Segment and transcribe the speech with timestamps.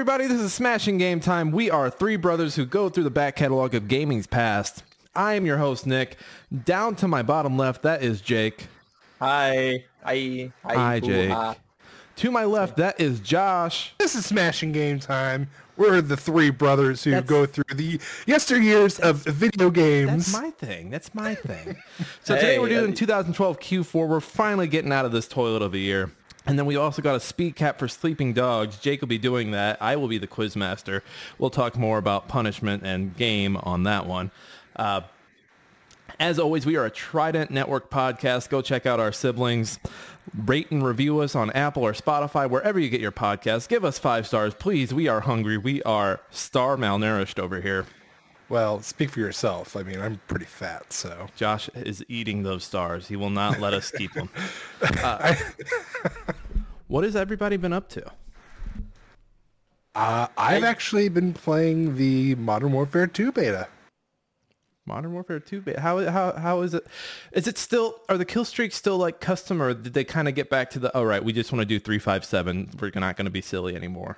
[0.00, 1.50] Hey everybody, this is Smashing Game Time.
[1.50, 4.82] We are three brothers who go through the back catalog of gaming's past.
[5.14, 6.16] I am your host, Nick.
[6.64, 8.66] Down to my bottom left, that is Jake.
[9.18, 9.84] Hi.
[10.02, 10.50] Hi.
[10.64, 11.36] Hi, Hi, Jake.
[12.16, 13.92] To my left, that is Josh.
[13.98, 15.50] This is Smashing Game Time.
[15.76, 20.32] We're the three brothers who That's- go through the yesteryears of video games.
[20.32, 20.88] That's my thing.
[20.88, 21.76] That's my thing.
[22.24, 24.08] So today we're doing uh, 2012 Q4.
[24.08, 26.10] We're finally getting out of this toilet of a year.
[26.50, 28.76] And then we also got a speed cap for sleeping dogs.
[28.76, 29.80] Jake will be doing that.
[29.80, 31.04] I will be the quiz master.
[31.38, 34.32] We'll talk more about punishment and game on that one.
[34.74, 35.02] Uh,
[36.18, 38.48] as always, we are a Trident Network podcast.
[38.48, 39.78] Go check out our siblings.
[40.36, 43.68] Rate and review us on Apple or Spotify, wherever you get your podcasts.
[43.68, 44.92] Give us five stars, please.
[44.92, 45.56] We are hungry.
[45.56, 47.86] We are star malnourished over here.
[48.50, 49.76] Well, speak for yourself.
[49.76, 51.28] I mean, I'm pretty fat, so.
[51.36, 53.08] Josh is eating those stars.
[53.08, 54.28] He will not let us keep them.
[54.82, 55.38] I,
[56.90, 58.04] What has everybody been up to?
[59.94, 63.68] uh, I've actually been playing the Modern Warfare 2 beta.
[64.86, 65.80] Modern Warfare 2 beta.
[65.80, 66.84] How how how is it?
[67.30, 70.34] Is it still are the kill streaks still like custom or did they kind of
[70.34, 72.70] get back to the oh right, we just want to do 357.
[72.80, 74.16] We're not going to be silly anymore.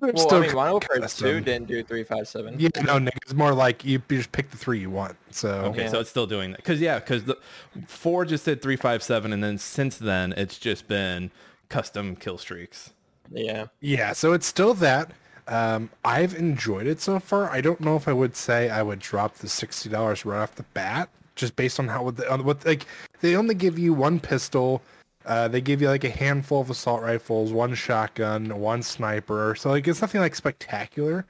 [0.00, 2.56] They're Well, still I mean, Modern Warfare 2 didn't do 357.
[2.58, 5.16] Yeah, no, Nick, it's more like you just pick the three you want.
[5.30, 5.88] So, Okay, Yeah.
[5.88, 6.62] so it's still doing that.
[6.64, 7.38] Cuz yeah, cuz the
[7.86, 11.30] 4 just did 357 and then since then it's just been
[11.68, 12.90] custom kill streaks.
[13.30, 13.66] Yeah.
[13.80, 15.12] yeah, so it's still that.
[15.48, 17.50] Um, I've enjoyed it so far.
[17.50, 20.56] I don't know if I would say I would drop the sixty dollars right off
[20.56, 22.84] the bat, just based on how what, the, on what like
[23.20, 24.82] they only give you one pistol.
[25.26, 29.54] Uh, they give you like a handful of assault rifles, one shotgun, one sniper.
[29.58, 31.26] So like it's nothing like spectacular.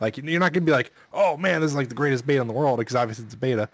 [0.00, 2.48] Like you're not gonna be like, oh man, this is like the greatest beta in
[2.48, 3.68] the world because obviously it's a beta.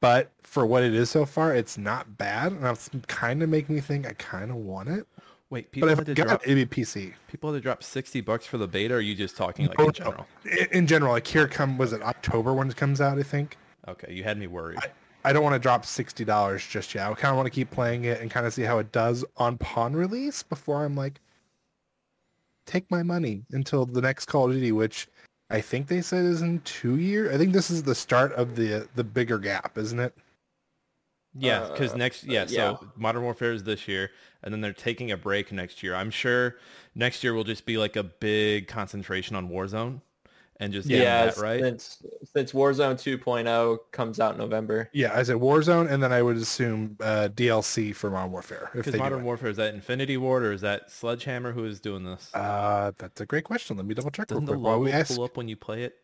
[0.00, 3.76] But for what it is so far, it's not bad, and it's kind of making
[3.76, 5.06] me think I kind of want it.
[5.50, 7.14] Wait, people But had to if I got drop it, it'd be PC.
[7.28, 9.78] people had to drop 60 bucks for the beta or are you just talking like
[9.78, 10.26] Oh, in general?
[10.44, 13.18] In, in general, like here come was it October when it comes out?
[13.18, 13.56] I think.
[13.86, 14.82] Okay, you had me worried.
[14.82, 14.88] I
[15.32, 17.10] don't want to drop sixty dollars just yet.
[17.10, 19.24] I kind of want to keep playing it and kind of see how it does
[19.36, 21.20] on pawn release before I'm like,
[22.66, 25.08] take my money until the next Call of Duty, which
[25.50, 27.34] I think they said is in two years.
[27.34, 30.14] I think this is the start of the the bigger gap, isn't it?
[31.34, 32.76] Yeah, because Uh, next, uh, yeah, yeah.
[32.78, 34.10] so Modern Warfare is this year,
[34.42, 35.94] and then they're taking a break next year.
[35.94, 36.56] I'm sure
[36.94, 40.00] next year will just be like a big concentration on Warzone,
[40.60, 41.60] and just Yeah, that right.
[41.60, 42.02] since,
[42.34, 44.90] since Warzone 2.0 comes out in November.
[44.92, 48.70] Yeah, I said Warzone, and then I would assume uh, DLC for Modern Warfare.
[48.74, 49.24] If Because Modern.
[49.24, 52.30] Warfare is that Infinity Ward or is that Sledgehammer who is doing this?
[52.34, 53.76] Uh, that's a great question.
[53.76, 55.14] Let me double check real Doesn't the quick while logo we ask.
[55.14, 55.94] pull up when you play it?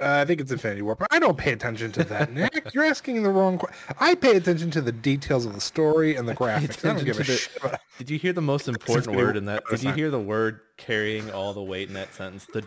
[0.00, 2.70] Uh, I think it's Infinity Ward, but I don't pay attention to that, Nick.
[2.74, 3.96] You're asking the wrong question.
[3.98, 6.88] I pay attention to the details of the story and the graphics.
[6.88, 7.56] I don't give a the- shit.
[7.56, 9.64] about- Did you hear the most important word in that?
[9.68, 12.46] Did you hear the word carrying all the weight in that sentence?
[12.52, 12.62] The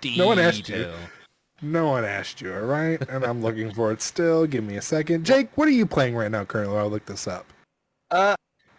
[0.00, 0.16] detail.
[0.18, 0.74] No one asked you.
[0.76, 0.94] detail.
[1.64, 3.00] No one asked you, all right?
[3.08, 4.44] And I'm looking for it still.
[4.48, 5.24] Give me a second.
[5.24, 6.76] Jake, what are you playing right now currently?
[6.76, 7.46] I'll look this up.
[8.10, 8.34] Uh,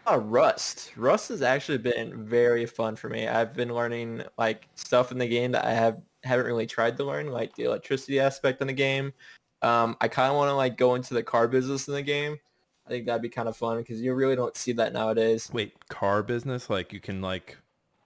[0.06, 0.92] uh, Rust.
[0.98, 3.26] Rust has actually been very fun for me.
[3.26, 7.04] I've been learning like stuff in the game that I have haven't really tried to
[7.04, 9.14] learn, like the electricity aspect in the game.
[9.62, 12.38] Um, I kind of want to like go into the car business in the game.
[12.86, 15.50] I think that'd be kind of fun because you really don't see that nowadays.
[15.54, 16.70] Wait, car business?
[16.70, 17.58] Like you can like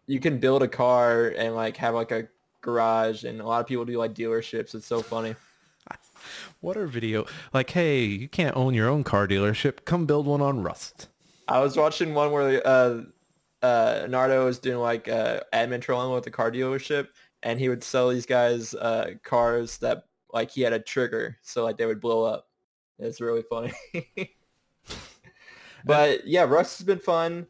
[0.06, 2.28] You can build a car and like have like a
[2.62, 4.76] garage, and a lot of people do like dealerships.
[4.76, 5.36] It's so funny.
[6.62, 7.70] what are video like?
[7.72, 9.86] Hey, you can't own your own car dealership.
[9.86, 11.08] Come build one on Rust.
[11.48, 13.02] I was watching one where uh,
[13.64, 17.08] uh, Nardo was doing like uh, admin trolling with the car dealership,
[17.44, 20.04] and he would sell these guys uh, cars that
[20.34, 22.48] like he had a trigger, so like they would blow up.
[23.00, 23.74] It's really funny.
[25.86, 27.48] but yeah, Rust has been fun.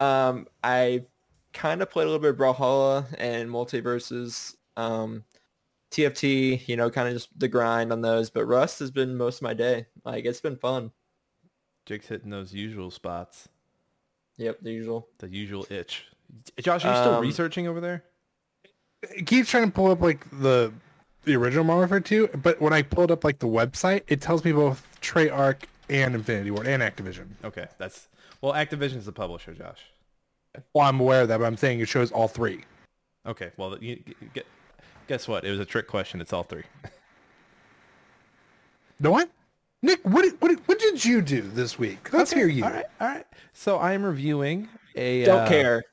[0.00, 1.04] Um, I
[1.52, 4.54] kind of played a little bit of Brawlhalla and MultiVersus.
[4.76, 5.24] Um,
[5.90, 8.28] TFT, you know, kind of just the grind on those.
[8.30, 9.86] But Rust has been most of my day.
[10.04, 10.90] Like it's been fun.
[11.86, 13.48] Jake's hitting those usual spots.
[14.38, 15.08] Yep, the usual.
[15.18, 16.04] The usual itch.
[16.60, 18.04] Josh, are you still Um, researching over there?
[19.14, 20.72] It keeps trying to pull up like the
[21.24, 24.44] the original Modern Warfare 2, but when I pulled up like the website, it tells
[24.44, 27.26] me both Treyarch and Infinity Ward and Activision.
[27.44, 28.08] Okay, that's
[28.40, 28.52] well.
[28.52, 29.80] Activision is the publisher, Josh.
[30.72, 32.64] Well, I'm aware of that, but I'm saying it shows all three.
[33.26, 34.46] Okay, well, you, you, get,
[35.08, 35.44] guess what?
[35.44, 36.20] It was a trick question.
[36.20, 36.62] It's all three.
[38.98, 39.28] No what?
[39.82, 42.12] Nick, what did, what did, what did you do this week?
[42.12, 42.64] Let's Okay, hear you.
[42.64, 43.26] All right, all right.
[43.52, 45.24] So I am reviewing a.
[45.24, 45.84] Don't uh, care.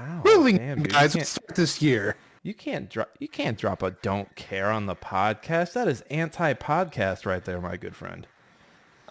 [0.00, 2.16] Ow, Really, damn, dude, guys, you let's can't, start this year.
[2.42, 3.10] you can't drop.
[3.18, 5.74] You can't drop a don't care on the podcast.
[5.74, 8.26] That is anti-podcast right there, my good friend.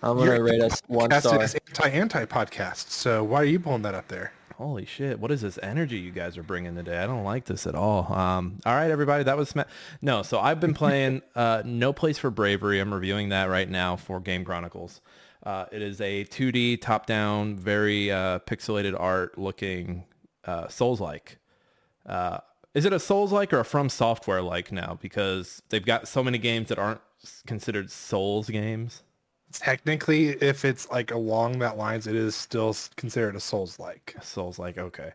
[0.02, 1.40] I'm gonna You're rate us one That's star.
[1.42, 2.90] anti anti podcast.
[2.90, 4.32] So why are you pulling that up there?
[4.56, 5.20] Holy shit!
[5.20, 6.98] What is this energy you guys are bringing today?
[6.98, 8.12] I don't like this at all.
[8.12, 9.66] Um, all right, everybody, that was Sma-
[10.02, 10.22] no.
[10.24, 12.80] So I've been playing uh, No Place for Bravery.
[12.80, 15.00] I'm reviewing that right now for Game Chronicles.
[15.44, 20.04] Uh, it is a 2D top-down, very uh, pixelated art looking
[20.46, 21.38] uh, Souls-like.
[22.06, 22.40] Uh,
[22.74, 24.98] is it a Souls-like or a From Software-like now?
[25.02, 27.02] Because they've got so many games that aren't
[27.48, 29.04] considered Souls games.
[29.52, 34.16] Technically, if it's like along that lines, it is still considered a Souls-like.
[34.22, 35.12] Souls-like, okay.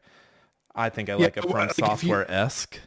[0.75, 2.81] I think I Yeah, like a well, From like, Software-esque.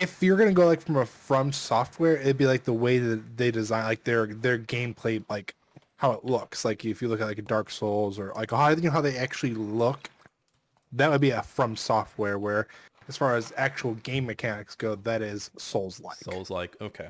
[0.00, 3.36] If you're gonna go like from a from software, it'd be like the way that
[3.36, 5.54] they design, like their their gameplay, like
[5.96, 6.64] how it looks.
[6.64, 9.00] Like if you look at like a Dark Souls or like how you know how
[9.00, 10.10] they actually look,
[10.94, 12.38] that would be a from software.
[12.38, 12.68] Where
[13.08, 16.16] as far as actual game mechanics go, that is Souls-like.
[16.16, 17.08] Souls like okay.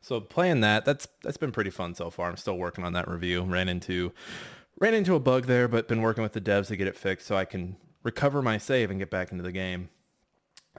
[0.00, 2.28] So playing that, that's that's been pretty fun so far.
[2.28, 3.42] I'm still working on that review.
[3.42, 4.12] Ran into
[4.80, 7.26] ran into a bug there, but been working with the devs to get it fixed
[7.26, 9.88] so I can recover my save and get back into the game.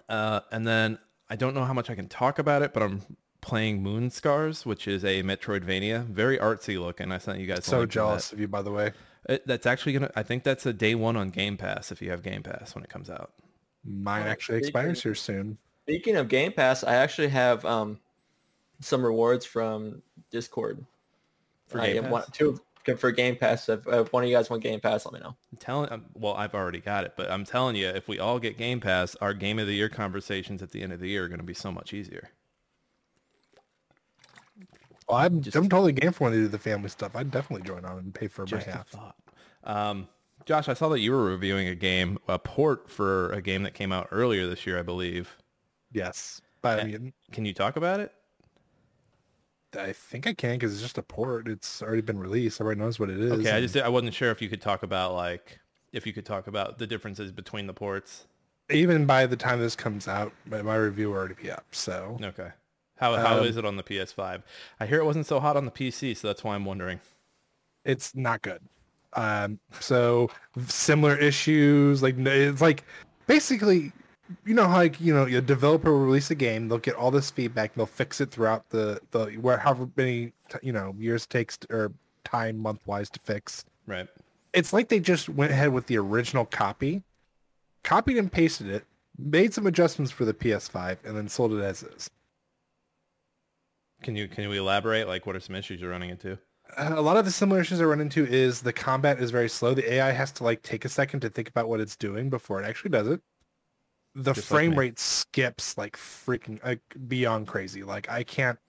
[0.08, 0.98] Uh, and then
[1.30, 3.02] I don't know how much I can talk about it, but I'm
[3.42, 7.12] playing Moonscars, which is a Metroidvania, very artsy looking.
[7.12, 7.66] I sent you guys.
[7.66, 8.92] So jealous of you, by the way.
[9.30, 9.34] That.
[9.36, 10.12] It, that's actually gonna.
[10.16, 12.84] I think that's a day one on Game Pass if you have Game Pass when
[12.84, 13.32] it comes out.
[13.86, 15.58] Mine Well, actually speaking- expires here soon.
[15.86, 18.00] Speaking of Game Pass, I actually have um,
[18.80, 20.86] some rewards from Discord.
[21.68, 22.32] For I Game have one- Pass?
[22.38, 22.60] two
[22.98, 23.70] for Game Pass.
[23.70, 25.36] If, if one of you guys want Game Pass, let me know.
[25.52, 28.40] I'm telling, um, well, I've already got it, but I'm telling you, if we all
[28.40, 31.26] get Game Pass, our Game of the Year conversations at the end of the year
[31.26, 32.30] are going to be so much easier.
[35.10, 37.16] Well, I'm, Just- I'm totally game for when they do the family stuff.
[37.16, 38.88] I'd definitely join on and pay for my half.
[38.90, 39.16] thought.
[39.64, 40.08] Um,
[40.46, 43.74] Josh, I saw that you were reviewing a game, a port for a game that
[43.74, 45.36] came out earlier this year, I believe.
[45.92, 48.14] Yes, mean, Can you talk about it?
[49.78, 51.48] I think I can because it's just a port.
[51.48, 52.60] It's already been released.
[52.60, 53.32] Everybody knows what it is.
[53.32, 55.60] Okay, I just I wasn't sure if you could talk about like
[55.92, 58.26] if you could talk about the differences between the ports.
[58.72, 61.66] even by the time this comes out, my, my review will already be up.
[61.72, 62.50] So Okay.
[63.00, 64.44] How how Um, is it on the PS5?
[64.80, 67.00] I hear it wasn't so hot on the PC, so that's why I'm wondering.
[67.86, 68.62] it's not good.
[69.14, 70.30] Um, so
[70.68, 72.84] similar issues, like it's like
[73.26, 73.92] basically,
[74.46, 77.10] you know, how, like you know, a developer will release a game, they'll get all
[77.10, 81.30] this feedback, they'll fix it throughout the the where however many you know years it
[81.30, 81.92] takes to, or
[82.24, 83.66] time month wise to fix.
[83.88, 84.08] Right.
[84.54, 87.02] It's like they just went ahead with the original copy,
[87.84, 88.86] copied and pasted it,
[89.18, 92.10] made some adjustments for the PS5, and then sold it as is.
[94.04, 95.08] Can you can you elaborate?
[95.08, 96.38] Like, what are some issues you're running into?
[96.78, 99.50] Uh, a lot of the similar issues I run into is the combat is very
[99.50, 99.74] slow.
[99.74, 102.62] The AI has to like take a second to think about what it's doing before
[102.62, 103.22] it actually does it.
[104.16, 104.76] The Just frame me.
[104.76, 107.84] rate skips like freaking like beyond crazy.
[107.84, 108.60] Like I can't.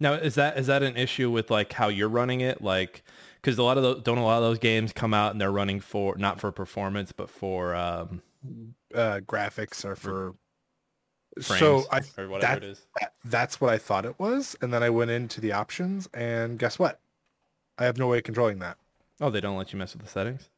[0.00, 2.62] Now, is that is that an issue with like how you're running it?
[2.62, 3.02] Like,
[3.36, 5.52] because a lot of those don't a lot of those games come out and they're
[5.52, 8.22] running for not for performance but for um,
[8.94, 10.34] Uh, graphics are for.
[11.40, 12.80] So I or whatever that, it is.
[13.00, 16.58] that that's what I thought it was, and then I went into the options, and
[16.58, 17.00] guess what?
[17.78, 18.76] I have no way of controlling that.
[19.20, 20.48] Oh, they don't let you mess with the settings.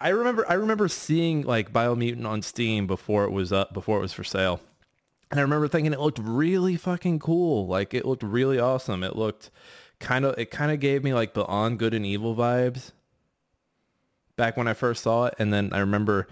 [0.01, 4.03] I remember I remember seeing like Biomutant on Steam before it was up before it
[4.03, 4.61] was for sale.
[5.31, 7.67] And I remember thinking it looked really fucking cool.
[7.67, 9.03] Like it looked really awesome.
[9.03, 9.51] It looked
[9.99, 12.93] kind of it kind of gave me like Beyond Good and Evil vibes
[14.37, 16.29] back when I first saw it and then I remember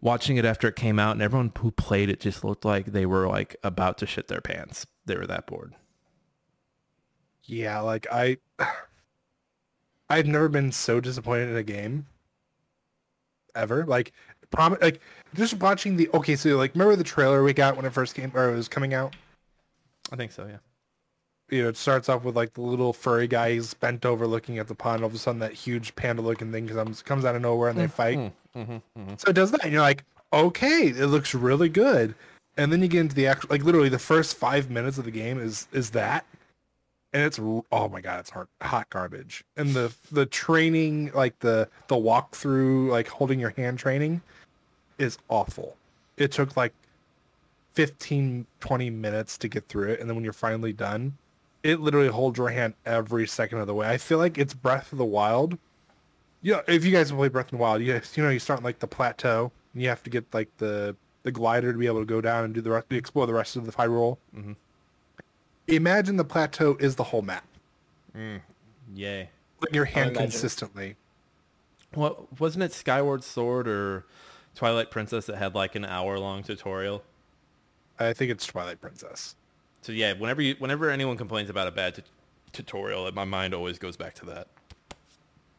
[0.00, 3.06] watching it after it came out and everyone who played it just looked like they
[3.06, 4.86] were like about to shit their pants.
[5.04, 5.74] They were that bored.
[7.44, 8.38] Yeah, like I,
[10.10, 12.06] I've never been so disappointed in a game.
[13.54, 14.12] Ever, like,
[14.50, 15.00] prom, like
[15.34, 16.10] just watching the.
[16.12, 18.68] Okay, so like, remember the trailer we got when it first came or it was
[18.68, 19.16] coming out?
[20.12, 20.58] I think so, yeah.
[21.48, 23.52] You know, it starts off with like the little furry guy.
[23.52, 25.02] He's bent over looking at the pond.
[25.02, 27.86] All of a sudden, that huge panda-looking thing comes comes out of nowhere and they
[27.86, 28.18] fight.
[28.18, 29.14] Mm-hmm, mm-hmm.
[29.16, 32.14] So it does that, and you're like, okay, it looks really good.
[32.56, 35.10] And then you get into the actual, like literally the first five minutes of the
[35.10, 36.24] game is is that,
[37.12, 39.44] and it's oh my god, it's hard, hot garbage.
[39.56, 44.22] And the the training, like the the walkthrough, like holding your hand training,
[44.98, 45.76] is awful.
[46.16, 46.72] It took like
[47.74, 51.16] 15, 20 minutes to get through it, and then when you're finally done,
[51.66, 53.88] it literally holds your hand every second of the way.
[53.88, 55.58] I feel like it's Breath of the Wild.
[56.42, 58.60] Yeah, if you guys play Breath of the Wild, you guys, you know you start
[58.60, 60.94] in like the plateau, and you have to get like the
[61.24, 63.56] the glider to be able to go down and do the rest, explore the rest
[63.56, 64.16] of the Hyrule.
[64.36, 64.54] Mhm.
[65.66, 67.44] Imagine the plateau is the whole map.
[68.94, 69.30] Yay.
[69.58, 70.30] Put your hand imagine.
[70.30, 70.94] consistently.
[71.96, 74.04] Well, wasn't it Skyward Sword or
[74.54, 77.02] Twilight Princess that had like an hour long tutorial?
[77.98, 79.34] I think it's Twilight Princess.
[79.86, 82.02] So yeah, whenever you, whenever anyone complains about a bad t-
[82.50, 84.48] tutorial, my mind always goes back to that.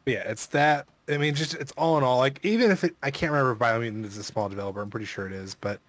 [0.05, 0.85] Yeah, it's that.
[1.07, 2.17] I mean, just it's all in all.
[2.17, 4.81] Like even if it, I can't remember if Biomutant is a small developer.
[4.81, 5.55] I'm pretty sure it is.
[5.55, 5.79] But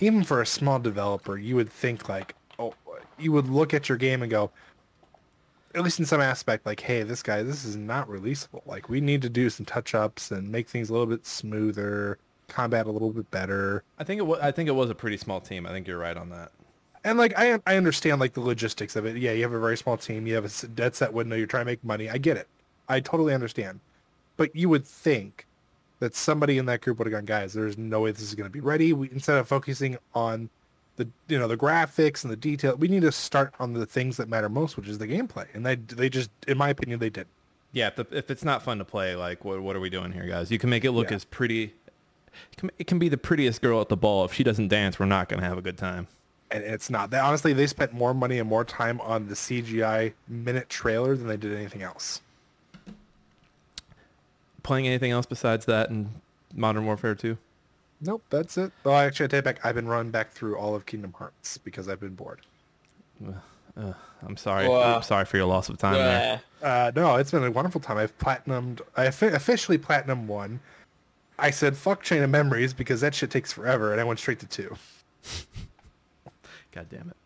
[0.00, 2.74] even for a small developer, you would think like, oh,
[3.20, 4.50] you would look at your game and go,
[5.76, 8.66] at least in some aspect, like, hey, this guy, this is not releasable.
[8.66, 12.18] Like, we need to do some touch ups and make things a little bit smoother,
[12.48, 13.84] combat a little bit better.
[13.96, 14.40] I think it was.
[14.40, 15.66] I think it was a pretty small team.
[15.66, 16.50] I think you're right on that.
[17.06, 19.16] And like, I I understand like the logistics of it.
[19.16, 20.26] Yeah, you have a very small team.
[20.26, 21.36] You have a dead set window.
[21.36, 22.10] You're trying to make money.
[22.10, 22.48] I get it.
[22.88, 23.80] I totally understand.
[24.36, 25.46] But you would think
[26.00, 28.48] that somebody in that group would have gone, guys, there's no way this is going
[28.48, 28.92] to be ready.
[28.92, 30.50] We, instead of focusing on
[30.96, 34.16] the you know the graphics and the detail, we need to start on the things
[34.16, 35.46] that matter most, which is the gameplay.
[35.54, 37.28] And they they just, in my opinion, they did.
[37.72, 40.10] Yeah, if, the, if it's not fun to play, like, what, what are we doing
[40.10, 40.50] here, guys?
[40.50, 41.16] You can make it look Yeah.
[41.16, 41.74] as pretty.
[42.52, 44.24] It can, it can be the prettiest girl at the ball.
[44.24, 46.08] If she doesn't dance, we're not going to have a good time.
[46.50, 47.10] And it's not.
[47.10, 51.26] They, honestly, they spent more money and more time on the CGI minute trailer than
[51.26, 52.20] they did anything else.
[54.62, 56.08] Playing anything else besides that in
[56.54, 57.36] Modern Warfare 2?
[58.00, 58.72] Nope, that's it.
[58.84, 59.64] Well, actually, I take it back.
[59.64, 62.40] I've been running back through all of Kingdom Hearts because I've been bored.
[63.24, 63.92] Uh,
[64.26, 64.68] I'm sorry.
[64.68, 64.96] Wow.
[64.96, 66.40] I'm sorry for your loss of time there.
[66.62, 67.96] Uh, no, it's been a wonderful time.
[67.96, 68.80] I've platinumed.
[68.96, 70.60] I offi- officially platinum one.
[71.38, 74.38] I said fuck Chain of Memories because that shit takes forever, and I went straight
[74.40, 74.74] to two.
[76.76, 77.16] God damn it.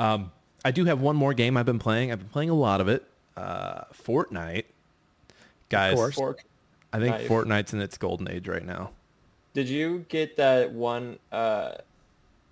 [0.00, 0.32] Um,
[0.64, 2.10] I do have one more game I've been playing.
[2.10, 3.04] I've been playing a lot of it.
[3.36, 4.64] Uh, Fortnite.
[5.68, 6.14] Guys, course.
[6.14, 6.44] Fork.
[6.94, 7.28] I think Nice.
[7.28, 8.92] Fortnite's in its golden age right now.
[9.52, 11.72] Did you get that one uh,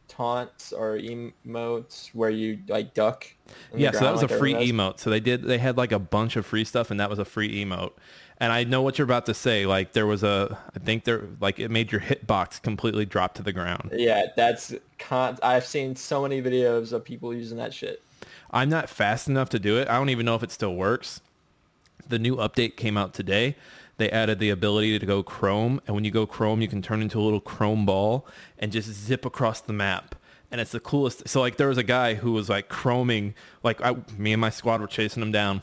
[0.08, 3.26] taunts or emotes where you like duck?
[3.72, 5.00] in the Yeah, so that was like a free everyone emote.
[5.00, 7.24] So they did they had like a bunch of free stuff and that was a
[7.24, 7.92] free emote.
[8.38, 9.64] And I know what you're about to say.
[9.66, 13.42] Like there was a I think there like it made your hitbox completely drop to
[13.42, 13.90] the ground.
[13.92, 18.02] Yeah, that's con- I've seen so many videos of people using that shit.
[18.50, 19.88] I'm not fast enough to do it.
[19.88, 21.20] I don't even know if it still works.
[22.08, 23.56] The new update came out today.
[23.96, 27.00] They added the ability to go chrome, and when you go chrome, you can turn
[27.00, 28.26] into a little chrome ball
[28.58, 30.16] and just zip across the map.
[30.50, 31.28] And it's the coolest.
[31.28, 34.50] So like there was a guy who was like chroming, like I, me and my
[34.50, 35.62] squad were chasing him down,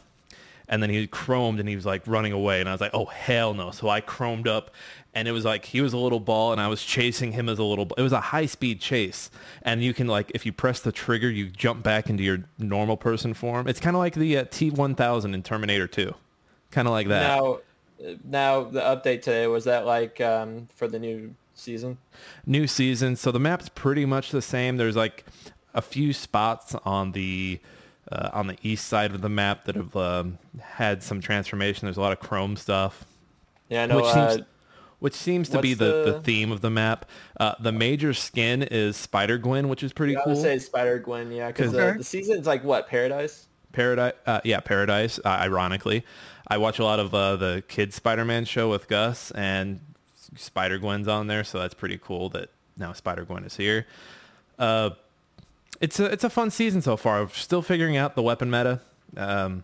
[0.72, 3.06] and then he chromed and he was like running away, and I was like, oh
[3.06, 3.72] hell no!
[3.72, 4.72] So I chromed up,
[5.14, 7.60] and it was like he was a little ball, and I was chasing him as
[7.60, 7.86] a little.
[7.86, 7.96] Ball.
[7.98, 9.30] It was a high speed chase,
[9.62, 12.96] and you can like if you press the trigger, you jump back into your normal
[12.96, 13.68] person form.
[13.68, 16.14] It's kind of like the uh, T1000 in Terminator 2,
[16.72, 17.28] kind of like that.
[17.28, 17.60] Now,
[18.24, 21.98] now the update today was that like um, for the new season.
[22.46, 23.18] new season.
[23.18, 24.78] So the map's pretty much the same.
[24.78, 25.26] There's like
[25.74, 27.60] a few spots on the
[28.12, 31.86] uh, on the east side of the map that have um, had some transformation.
[31.86, 33.06] There's a lot of chrome stuff,
[33.70, 33.98] Yeah, I know.
[33.98, 34.46] which uh, seems
[35.00, 37.06] which seems to be the, the the- theme of the map.
[37.40, 40.34] Uh, the major skin is Spider Gwen, which is pretty I cool.
[40.34, 41.32] would say Spider Gwen.
[41.32, 41.98] Yeah, because the, Okay.
[41.98, 43.48] the season's like what Paradise.
[43.72, 45.18] Paradise, uh, yeah, Paradise.
[45.24, 46.06] Uh, ironically,
[46.48, 49.80] I watch a lot of uh, the kids Spider-Man show with Gus, and
[50.36, 53.88] Spider Gwen's on there, so that's pretty cool that now Spider Gwen is here.
[55.82, 57.24] It's a it's a fun season so far.
[57.24, 58.80] We're still figuring out the weapon meta,
[59.18, 59.64] um,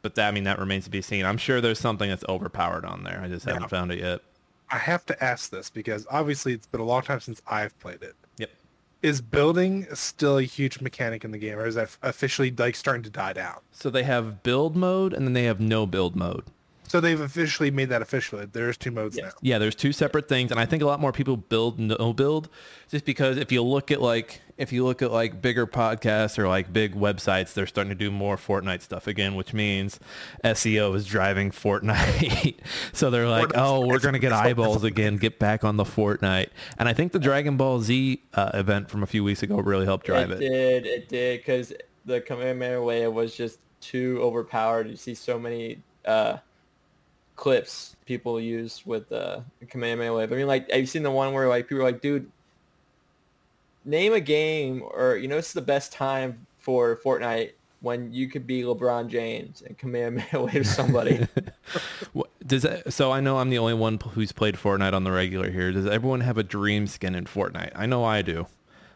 [0.00, 1.26] but that, I mean that remains to be seen.
[1.26, 3.20] I'm sure there's something that's overpowered on there.
[3.22, 4.20] I just haven't found it yet.
[4.70, 8.02] I have to ask this because obviously it's been a long time since I've played
[8.02, 8.14] it.
[8.38, 8.50] Yep.
[9.02, 13.02] Is building still a huge mechanic in the game, or is that officially like starting
[13.02, 13.58] to die down?
[13.72, 16.44] So they have build mode, and then they have no build mode.
[16.86, 18.44] So they've officially made that official.
[18.52, 19.32] There's two modes Yes.
[19.32, 19.38] now.
[19.42, 22.48] Yeah, there's two separate things, and I think a lot more people build no build,
[22.88, 26.46] just because if you look at like if you look at like bigger podcasts or
[26.46, 29.98] like big websites, they're starting to do more Fortnite stuff again, which means
[30.44, 32.56] SEO is driving Fortnite.
[32.92, 36.50] so they're like, Fortnite's- oh, we're gonna get eyeballs again, get back on the Fortnite.
[36.78, 39.86] And I think the Dragon Ball Z uh, event from a few weeks ago really
[39.86, 40.48] helped drive it, it.
[40.48, 40.86] did.
[40.86, 41.72] It did because
[42.04, 44.88] the Kamehameha was just too overpowered.
[44.88, 46.38] You see so many uh,
[47.36, 50.32] clips people use with the uh, Kamehameha wave.
[50.32, 52.30] I mean, like, have you seen the one where like people are like, dude,
[53.84, 58.46] name a game or you know it's the best time for Fortnite when you could
[58.46, 61.26] be LeBron James and Kamehameha wave somebody.
[62.14, 65.12] What- Does that, so I know I'm the only one who's played Fortnite on the
[65.12, 65.70] regular here.
[65.72, 67.72] Does everyone have a dream skin in Fortnite?
[67.74, 68.46] I know I do.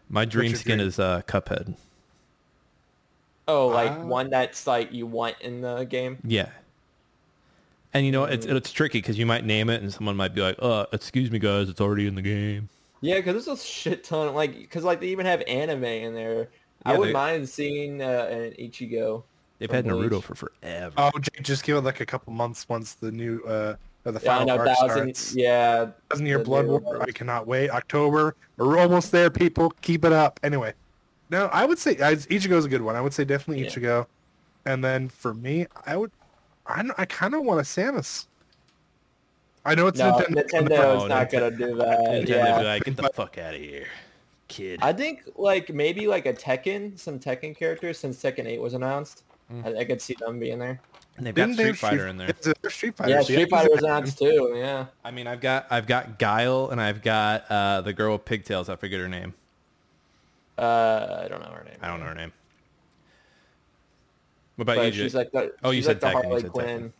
[0.08, 0.88] My dream skin dream?
[0.88, 1.74] is uh, Cuphead.
[3.46, 4.04] oh, like Ah.
[4.04, 6.18] one that's like you want in the game.
[6.24, 6.48] Yeah.
[7.94, 8.56] And you know it's Mm.
[8.56, 11.38] it's tricky because you might name it and someone might be like, "Uh, excuse me,
[11.38, 12.68] guys, it's already in the game."
[13.00, 14.34] Yeah, because there's a shit ton.
[14.34, 16.48] Like, because like they even have anime in there.
[16.84, 19.22] I wouldn't they- mind seeing uh, an Ichigo.
[19.58, 20.94] They've From had Naruto for forever.
[20.96, 21.10] Oh,
[21.42, 23.74] just give it like a couple months once the new uh
[24.04, 25.14] or the Yeah, final know arc thousand.
[25.16, 25.34] starts.
[25.34, 26.80] Yeah, Thousand Year the Blood War.
[26.86, 27.02] arc.
[27.08, 27.68] I cannot wait.
[27.70, 28.36] October.
[28.56, 29.70] We're almost there, people.
[29.82, 30.38] Keep it up.
[30.44, 30.74] Anyway,
[31.30, 32.94] no, I would say I, Ichigo's a good one.
[32.94, 33.70] I would say definitely Yeah.
[33.70, 34.06] Ichigo.
[34.64, 36.12] And then for me, I would,
[36.64, 38.27] I don't- I kind of want a Samus.
[39.68, 40.48] I know it's No, Nintendo.
[40.50, 41.98] Nintendo Oh, is not gonna do that.
[42.00, 42.56] Nintendo be Yeah.
[42.60, 43.86] like, get the fuck out of here,
[44.48, 44.80] kid.
[44.82, 49.24] I think like maybe like a Tekken, some Tekken characters since Tekken 8 was announced.
[49.52, 49.66] Mm.
[49.76, 50.80] I, I could see them being there.
[51.16, 52.28] And they've got Didn't they Street have Fighter in there.
[52.44, 53.10] Yeah, there's Street Fighter.
[53.10, 54.52] Yeah, so Street Fighter was announced too.
[54.56, 54.86] Yeah.
[55.04, 58.68] I mean, I've got I've got Guile and I've got uh, the girl with pigtails.
[58.68, 59.34] I forget her name.
[60.56, 61.76] Uh, I don't know her name.
[61.82, 62.32] I don't know her name.
[64.56, 65.02] What about But you?
[65.02, 65.52] she's like the.
[65.62, 66.66] Oh, you said like Tekken, the you Harley said Quinn.
[66.88, 66.92] Tekken.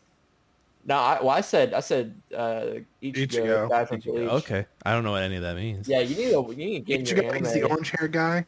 [0.85, 3.69] No, I, well, I said I said uh, Ichigo, Ichigo.
[3.69, 5.87] guy from okay, I don't know what any of that means.
[5.87, 8.47] Yeah, you need to you need to get in Ichigo is the orange hair guy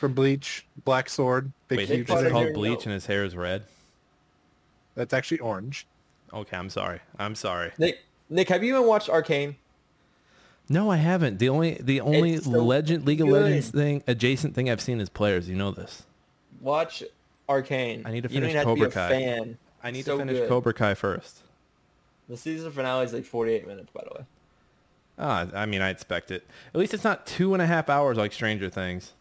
[0.00, 2.06] from Bleach, Black Sword, big Wait, huge.
[2.06, 3.62] Big is it called Bleach and his hair is red?
[4.94, 5.86] That's actually orange.
[6.32, 7.00] Okay, I'm sorry.
[7.18, 7.72] I'm sorry.
[7.78, 9.56] Nick, Nick, have you even watched Arcane?
[10.68, 11.38] No, I haven't.
[11.38, 13.28] The only the only so Legend League of.
[13.28, 15.48] Legends thing adjacent thing I've seen is players.
[15.48, 16.04] You know this.
[16.60, 17.02] Watch
[17.48, 18.02] Arcane.
[18.06, 19.56] I need to you don't finish even have to be Cobra a Kai.
[19.82, 19.88] Fan.
[19.88, 20.48] I need So to finish good.
[20.48, 21.40] Cobra Kai first.
[22.28, 24.24] The season finale is like 48 minutes, by the way.
[25.18, 26.46] Ah, I mean, I expect it.
[26.72, 29.12] At least it's not two and a half hours like Stranger Things.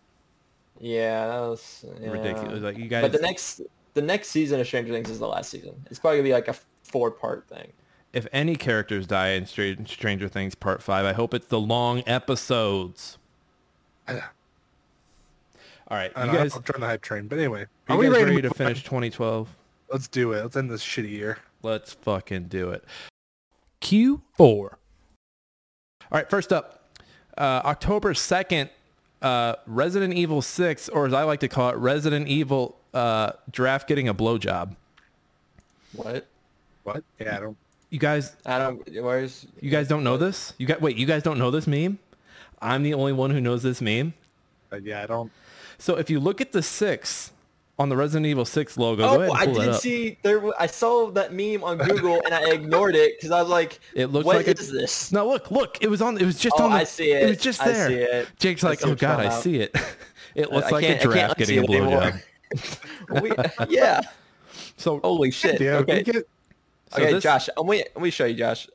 [0.79, 2.11] Yeah, that was yeah.
[2.11, 2.61] Ridiculous.
[2.61, 3.01] Like you guys.
[3.01, 3.61] But the next
[3.95, 5.73] the next season of Stranger Things is the last season.
[5.89, 7.73] It's probably gonna be like a four part thing.
[8.13, 12.01] if any characters die in Stra- Stranger Things Part Five, I hope it's the long
[12.07, 13.17] episodes.
[14.07, 14.15] All
[15.97, 16.55] right, you don't know, guys.
[16.55, 18.55] I'm trying the hype train, but anyway, Are are we guys ready, ready to move
[18.57, 19.49] finish 2012?
[19.89, 19.95] On?
[19.95, 20.41] Let's do it.
[20.41, 21.39] Let's end this shitty year.
[21.61, 22.83] Let's fucking do it.
[23.81, 24.19] Q4.
[24.39, 24.77] All
[26.11, 26.89] right, first up,
[27.37, 28.69] uh, October 2nd,
[29.21, 33.87] uh, Resident Evil 6, or as I like to call it, Resident Evil uh, Draft
[33.87, 34.75] Getting a Blowjob.
[35.93, 36.25] What?
[36.83, 37.03] What?
[37.19, 37.57] Yeah, I don't.
[37.89, 39.03] You guys, I don't.
[39.03, 40.53] Where's you guys don't know this?
[40.59, 41.97] You got wait, you guys don't know this meme?
[42.61, 44.13] I'm the only one who knows this meme.
[44.71, 45.31] Uh, yeah, I don't.
[45.79, 47.31] So if you look at the six
[47.79, 50.43] on the Resident Evil 6 logo, go Oh, I did see there.
[50.61, 54.07] I saw that meme on Google and I ignored it because I was like, It
[54.07, 55.77] looks "What like is this?" No, look, look.
[55.81, 56.17] It was on.
[56.17, 56.71] It was just Oh, on.
[56.71, 57.23] The, I see it.
[57.23, 57.87] It was just I there.
[57.87, 58.27] see it.
[58.37, 59.75] Jake's I like, oh god, I see it.
[60.35, 62.21] It looks I like a can't- I can't giraffe getting a blowjob.
[63.21, 64.01] We- yeah.
[64.77, 65.59] So, Holy shit.
[65.59, 66.03] Yeah, okay.
[66.03, 66.15] get.
[66.15, 67.49] so okay, this- Josh.
[67.57, 68.69] Let me let me show you, Josh.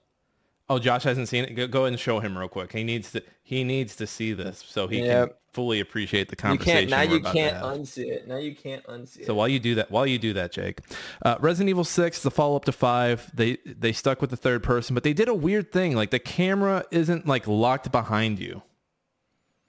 [0.69, 1.55] Oh, Josh hasn't seen it.
[1.55, 2.73] Go, go ahead and show him real quick.
[2.73, 3.23] He needs to.
[3.43, 5.41] He needs to see this so he can Yep.
[5.53, 6.89] fully appreciate the You conversation.
[6.89, 6.99] can't now.
[7.05, 7.65] we're You about can't have.
[7.65, 8.27] unsee it.
[8.27, 9.27] Now you can't unsee it.
[9.27, 10.81] So while you do that, while you do that, Jake,
[11.23, 14.63] uh, Resident Evil Six, the follow up to Five, they they stuck with the third
[14.63, 15.95] person, but they did a weird thing.
[15.95, 18.63] Like the camera isn't like locked behind you.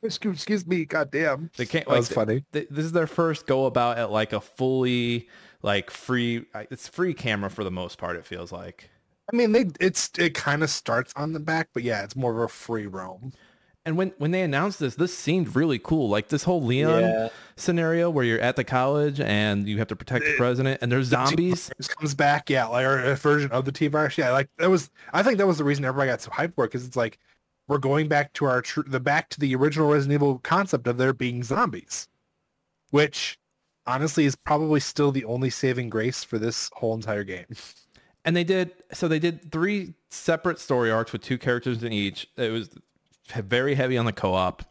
[0.02, 1.50] Excuse, excuse me, goddamn.
[1.58, 1.86] They can't.
[1.88, 2.44] That was funny.
[2.54, 5.28] th- this is their first go about at like a fully
[5.62, 6.46] like free.
[6.54, 8.16] It's free camera for the most part.
[8.16, 8.92] It feels like.
[9.32, 12.32] I mean, they it's it kind of starts on the back, but yeah, it's more
[12.32, 13.34] of a free roam.
[13.88, 16.10] And when when they announced this, this seemed really cool.
[16.10, 17.30] Like this whole Leon Yeah.
[17.56, 20.92] scenario where you're at the college and you have to protect the The- president, and
[20.92, 21.72] there's zombies.
[21.78, 24.18] This comes back, yeah, like or a version of the T virus.
[24.18, 24.90] Yeah, like that was.
[25.14, 27.20] I think that was the reason everybody got so hyped for it because it's like
[27.68, 30.98] we're going back to our tr- the back to the original Resident Evil concept of
[30.98, 32.08] there being zombies,
[32.92, 33.38] which
[33.88, 37.46] honestly is probably still the only saving grace for this whole entire game.
[38.26, 42.28] And they did so they did three separate story arcs with two characters in each.
[42.36, 42.70] It was
[43.34, 44.64] very heavy on the co-op.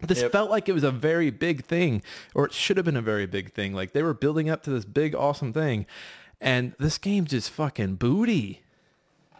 [0.00, 0.32] This Yep.
[0.32, 2.02] felt like it was a very big thing,
[2.34, 3.74] or it should have been a very big thing.
[3.74, 5.86] Like they were building up to this big awesome thing,
[6.40, 8.62] and this game just fucking booty.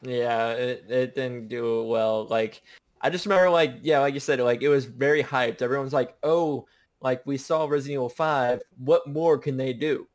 [0.02, 2.26] Yeah, it, it didn't do well.
[2.26, 2.62] Like,
[3.00, 5.62] I just remember, like, yeah, like you said, like it was very hyped.
[5.62, 6.66] Everyone's like, "Oh,
[7.00, 8.60] like we saw Resident Evil Five.
[8.78, 10.06] What more can they do?"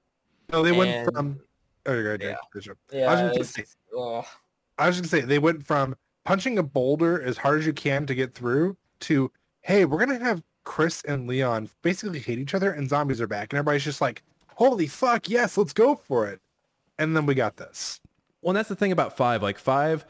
[0.52, 1.40] So they went from.
[1.86, 2.28] Oh, you're good.
[2.28, 2.36] Yeah.
[2.54, 2.78] Richard.
[2.92, 4.26] Yeah, I was just gonna say, ugh.
[4.78, 8.06] I was gonna say they went from punching a boulder as hard as you can
[8.06, 12.72] to get through to hey, we're gonna have Chris and Leon basically hate each other
[12.72, 16.40] and zombies are back and everybody's just like, holy fuck, yes, let's go for it.
[17.00, 18.00] And then we got this.
[18.42, 19.42] Well, and that's the thing about five.
[19.42, 20.06] Like five,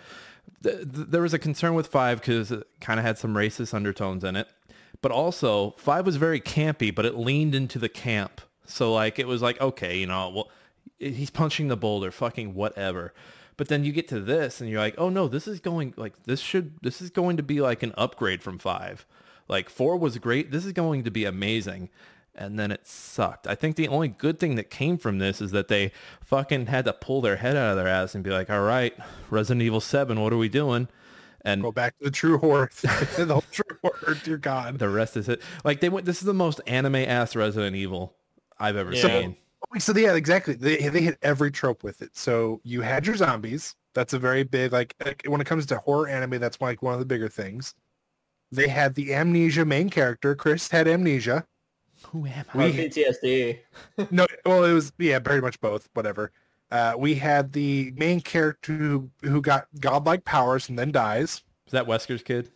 [0.64, 3.74] th- th- there was a concern with five because it kind of had some racist
[3.74, 4.48] undertones in it,
[5.02, 8.42] but also five was very campy, but it leaned into the camp.
[8.66, 10.52] So like it was like okay, you know, well,
[11.12, 13.14] he's punching the boulder, fucking whatever.
[13.58, 16.24] But then you get to this and you're like, oh no, this is going like
[16.24, 19.06] this should this is going to be like an upgrade from five.
[19.48, 20.52] Like four was great.
[20.52, 21.90] This is going to be amazing.
[22.36, 23.46] And then it sucked.
[23.46, 25.92] I think the only good thing that came from this is that they
[26.24, 28.96] fucking had to pull their head out of their ass and be like, all right,
[29.30, 30.88] Resident Evil 7, what are we doing?
[31.46, 32.72] And Go back to the true horror.
[32.82, 34.80] the true horror, dear God.
[34.80, 35.44] the rest is it.
[35.64, 38.16] Like they went, this is the most anime ass Resident Evil
[38.58, 39.02] I've ever Yeah.
[39.02, 39.36] seen.
[39.80, 40.54] So yeah, exactly.
[40.56, 42.16] They they hit every trope with it.
[42.16, 43.76] So you had your zombies.
[43.94, 46.40] That's a very big like, like when it comes to horror anime.
[46.40, 47.76] That's like one of the bigger things.
[48.52, 50.36] They had the amnesia main character.
[50.36, 51.46] Chris had amnesia.
[52.12, 52.58] Who am I?
[52.58, 53.60] Or We- PTSD.
[54.12, 55.90] no, well, it was yeah, very much both.
[55.94, 56.32] Whatever.
[56.72, 61.44] Uh, we had the main character who, who got godlike powers and then dies.
[61.68, 62.50] Is that Wesker's kid?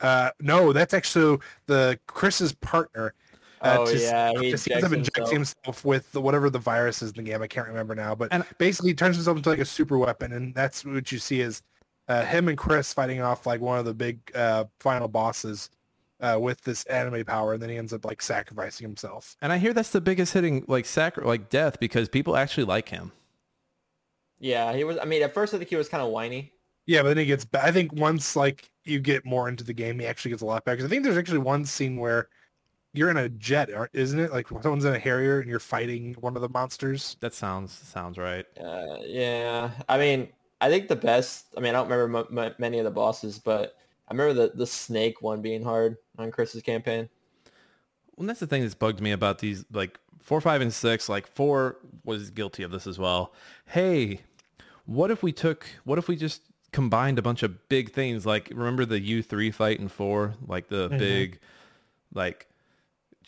[0.00, 3.14] Uh, no, that's actually the Chris's partner.
[3.62, 5.56] Uh, Oh, to- yeah, he just injects ends up injecting himself.
[5.64, 7.42] himself with the, whatever the virus is in the game.
[7.42, 10.32] I can't remember now, but And- basically he turns himself into like a super weapon,
[10.32, 11.62] and that's what you see is
[12.08, 15.70] uh, him and Chris fighting off like one of the big uh, final bosses
[16.20, 19.36] uh, with this anime power, and then he ends up like sacrificing himself.
[19.42, 22.88] And I hear that's the biggest hitting like sacri- like death because people actually like
[22.88, 23.12] him.
[24.40, 24.98] Yeah, he was.
[24.98, 26.52] I mean, at first I think he was kind of whiny.
[26.86, 27.44] Yeah, but then he gets.
[27.44, 30.46] ba- I think once like you get more into the game, he actually gets a
[30.46, 30.76] lot better.
[30.78, 32.28] 'Cause I think there's actually one scene where
[32.92, 34.32] you're in a jet, isn't it?
[34.32, 37.16] Like someone's in a Harrier and you're fighting one of the monsters.
[37.20, 38.46] That sounds sounds right.
[38.58, 40.28] Uh, yeah, I mean,
[40.60, 41.46] I think the best.
[41.56, 43.76] I mean, I don't remember m- m- many of the bosses, but
[44.08, 47.08] I remember the the snake one being hard on Chris's campaign.
[48.16, 51.08] Well, that's the thing that's bugged me about these like four, five, and six.
[51.08, 53.32] Like four was guilty of this as well.
[53.66, 54.22] Hey,
[54.86, 55.66] what if we took?
[55.84, 58.26] What if we just combined a bunch of big things?
[58.26, 61.38] Like remember the U three fight in four, like the big,
[62.12, 62.47] like chi-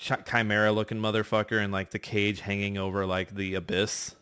[0.00, 4.14] chimera looking motherfucker, and like the cage hanging over like the abyss.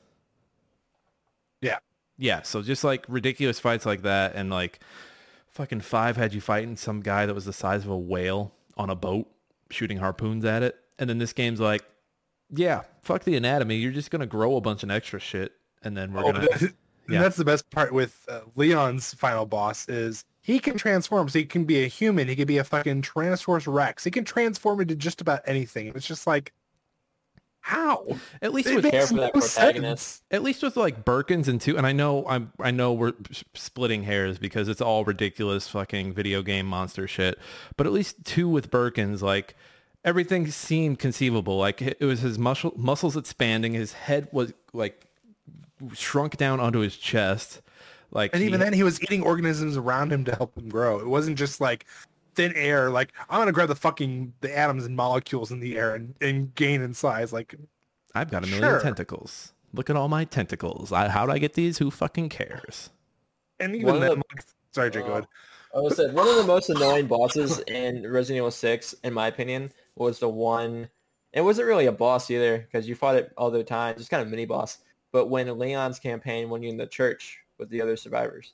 [1.60, 1.78] Yeah.
[2.16, 4.80] Yeah, so just like ridiculous fights like that, and like
[5.50, 8.90] fucking five had you fighting some guy that was the size of a whale on
[8.90, 9.28] a boat,
[9.70, 11.84] shooting harpoons at it, and then this game's like,
[12.50, 16.12] yeah, fuck the anatomy, you're just gonna grow a bunch of extra shit, and then
[16.12, 16.74] we're Oh, gonna, and
[17.08, 17.20] yeah.
[17.20, 21.28] that's the best part with uh, Leon's final boss is he can transform.
[21.28, 22.26] So he can be a human.
[22.26, 24.02] He can be a fucking Tyrannosaurus Rex.
[24.02, 25.88] He can transform into just about anything.
[25.94, 26.54] It's just like,
[27.60, 28.16] how?
[28.40, 30.06] at least It with makes care for no that protagonist.
[30.06, 30.22] sense.
[30.30, 33.12] at least with like Birkins and two, and I know I'm I know we're
[33.52, 37.38] splitting hairs because it's all ridiculous fucking video game monster shit,
[37.76, 39.54] but at least two with Birkins, like
[40.02, 41.58] everything seemed conceivable.
[41.58, 45.04] Like it was his muscle muscles expanding, his head was like
[45.92, 47.60] shrunk down onto his chest,
[48.10, 50.98] like And he- even then, he was eating organisms around him to help him grow.
[50.98, 51.84] It wasn't just like
[52.34, 52.90] thin air.
[52.90, 56.54] Like I'm gonna grab the fucking the atoms and molecules in the air and, and
[56.54, 57.32] gain in size.
[57.32, 57.54] Like
[58.14, 58.80] I've got a million Sure.
[58.80, 59.52] tentacles.
[59.74, 60.92] Look at all my tentacles.
[60.92, 61.78] I, how do I get these?
[61.78, 62.90] Who fucking cares?
[63.60, 65.24] and even of then, the- like, sorry, Jay, go ahead.
[65.74, 69.12] Uh, I was said one of the most annoying bosses in Resident Evil 6, in
[69.12, 70.88] my opinion, was the one.
[71.34, 73.96] It wasn't really a boss either because you fought it all the time.
[73.98, 74.78] Just kind of mini boss.
[75.12, 78.52] But when Leon's campaign, when you're in the church with the other survivors.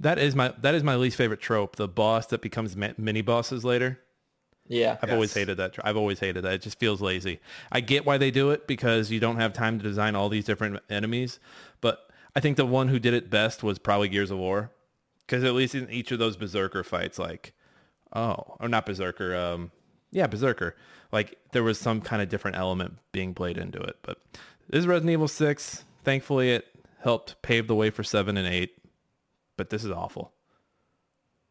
[0.00, 1.76] That is my that is my least favorite trope.
[1.76, 4.00] The boss that becomes mini bosses later.
[4.68, 4.96] Yeah.
[5.02, 5.76] I've always hated that.
[5.84, 6.54] I've always hated that.
[6.54, 7.40] It just feels lazy.
[7.70, 10.44] I get why they do it because you don't have time to design all these
[10.44, 11.40] different enemies.
[11.80, 14.70] But I think the one who did it best was probably Gears of War.
[15.26, 17.52] Because at least in each of those Berserker fights, like,
[18.14, 19.70] oh, or not Berserker, um,
[20.10, 20.76] yeah, Berserker.
[21.10, 23.96] Like there was some kind of different element being played into it.
[24.02, 24.18] But
[24.68, 25.84] this is Resident Evil 6.
[26.04, 26.66] Thankfully, it
[27.02, 28.70] helped pave the way for 7 and 8.
[29.56, 30.32] But this is awful.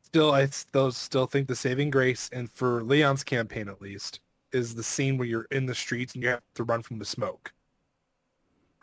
[0.02, 4.20] Still, I still still think the saving grace, and for Leon's campaign at least,
[4.52, 7.06] is the scene where you're in the streets and you have to run from the
[7.06, 7.54] smoke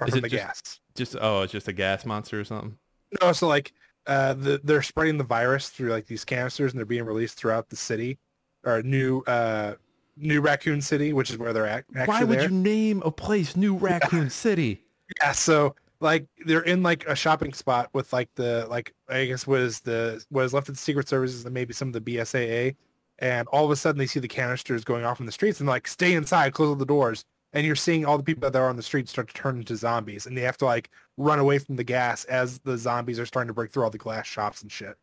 [0.01, 0.81] or Is from it the just- gas.
[0.95, 2.77] Just, oh, it's just a gas monster or something?
[3.23, 3.73] No, so like
[4.07, 7.69] uh, the, they're spreading the virus through like these canisters and they're being released throughout
[7.69, 8.19] the city
[8.65, 9.75] or new uh,
[10.17, 11.85] new Raccoon City, which is where they're at.
[12.07, 12.49] Why would there.
[12.49, 14.83] you name a place New Raccoon City?
[15.21, 19.47] Yeah, so like they're in like a shopping spot with like the like I guess
[19.47, 22.77] was the was left of the Secret Services and maybe some of the BSAA,
[23.19, 25.69] and all of a sudden they see the canisters going off in the streets and
[25.69, 28.69] like stay inside, close all the doors, and you're seeing all the people that are
[28.69, 31.59] on the street start to turn into zombies, and they have to like run away
[31.59, 34.63] from the gas as the zombies are starting to break through all the glass shops
[34.63, 34.97] and shit.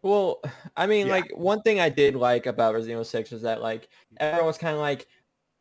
[0.00, 0.40] Well,
[0.76, 1.12] I mean, Yeah.
[1.14, 4.58] like one thing I did like about Resident Evil 6 was that like everyone was
[4.58, 5.06] kind of like,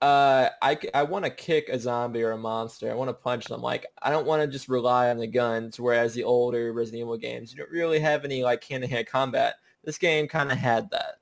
[0.02, 2.90] uh, I, I want to kick a zombie or a monster.
[2.90, 3.62] I want to punch them.
[3.62, 5.80] Like I don't want to just rely on the guns.
[5.80, 9.56] Whereas the older Resident Evil games, you don't really have any like hand-to-hand combat.
[9.84, 11.20] This game kind of had that.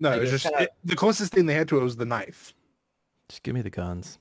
[0.00, 1.82] No, Like, it was it's just kinda- it- the closest thing they had to it
[1.82, 2.52] was the knife.
[3.28, 4.18] Just give me the guns.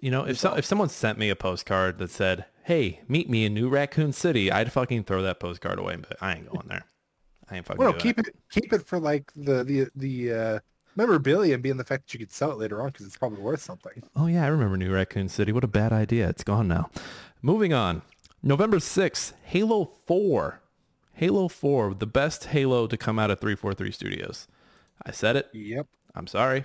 [0.00, 3.46] You know, if so, if someone sent me a postcard that said, "Hey, meet me
[3.46, 5.96] in New Raccoon City," I'd fucking throw that postcard away.
[5.96, 6.84] But I ain't going there.
[7.48, 7.78] I ain't fucking.
[7.82, 8.26] Well, keep it.
[8.28, 10.58] it keep it for like the the the uh,
[10.96, 13.40] memorabilia and being the fact that you could sell it later on because it's probably
[13.40, 14.02] worth something.
[14.16, 15.52] Oh yeah, I remember New Raccoon City.
[15.52, 16.28] What a bad idea.
[16.28, 16.90] It's gone now.
[17.42, 18.02] Moving on.
[18.42, 20.60] November 6th, Halo 4.
[21.14, 24.48] Halo 4, the best Halo to come out of 343 Studios.
[25.04, 25.48] I said it.
[25.52, 25.86] Yep.
[26.14, 26.64] I'm sorry.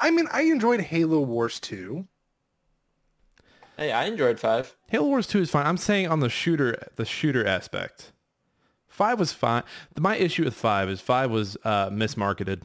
[0.00, 2.06] I mean, I enjoyed Halo Wars 2.
[3.76, 4.76] Hey, I enjoyed five.
[4.88, 5.66] Halo Wars 2 is fine.
[5.66, 8.12] I'm saying on the shooter the shooter aspect.
[8.86, 9.64] 5 was fine.
[9.98, 12.62] My issue with 5 is 5 was uh, mismarketed.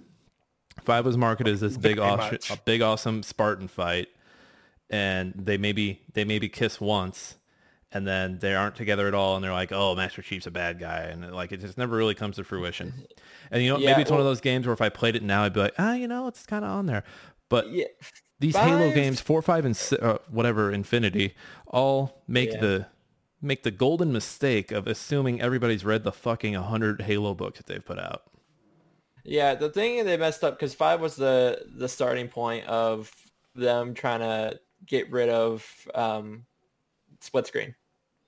[0.80, 4.08] 5 was marketed as this big awesome, a big awesome Spartan fight.
[4.90, 7.36] and they maybe they maybe kiss once,
[7.92, 10.80] and then they aren't together at all, and they're like, oh, Master Chief's a bad
[10.80, 12.94] guy, and like it just never really comes to fruition.
[13.52, 15.24] And you know, Yeah, maybe it's one of those games where if I played it
[15.24, 17.04] now, I'd be like, ah, you know, it's kind of on there.
[17.50, 17.86] But Yeah.
[18.40, 21.34] these Halo games, four, five, and uh, whatever Infinity,
[21.66, 22.60] all make Yeah.
[22.62, 22.86] the
[23.42, 27.84] make the golden mistake of assuming everybody's read the fucking 100 Halo books that they've
[27.84, 28.24] put out.
[29.30, 33.14] Yeah, the thing they messed up because five was the the starting point of
[33.54, 35.64] them trying to get rid of
[35.94, 36.48] um,
[37.20, 37.76] split screen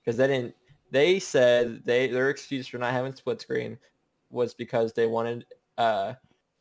[0.00, 0.54] because they didn't.
[0.92, 3.78] They said they their excuse for not having split screen
[4.30, 5.44] was because they wanted
[5.76, 6.14] uh,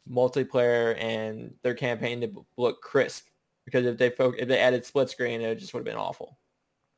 [0.09, 3.27] multiplayer and their campaign to look crisp.
[3.65, 6.39] Because if they fo- if they added split screen, it just would have been awful.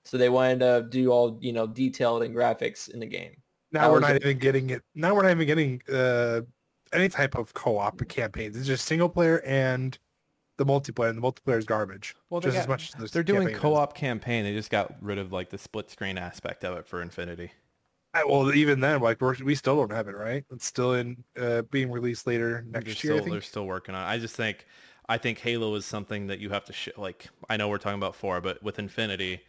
[0.06, 3.36] So they wanted to do all you know detailed and graphics in the game.
[3.74, 4.82] Now That we're not even getting it.
[4.96, 6.42] Now we're not even getting uh,
[6.94, 8.56] any type of co-op campaigns.
[8.56, 9.98] It's just single player and
[10.58, 12.16] the multiplayer, and the multiplayer is garbage.
[12.30, 14.44] Well, they just as got- much as the They're doing co-op campaign.
[14.44, 17.52] They just got rid of like the split screen aspect of it for Infinity.
[18.14, 20.46] Uh, Well, even then, like we're, we still don't have it, right?
[20.52, 23.14] It's still in uh, being released later They're next year.
[23.16, 24.04] I still, they're still working on.
[24.04, 24.08] it.
[24.14, 24.68] I just think,
[25.10, 27.28] I think Halo is something that you have to sh- like.
[27.50, 29.42] I know we're talking about four, but with Infinity,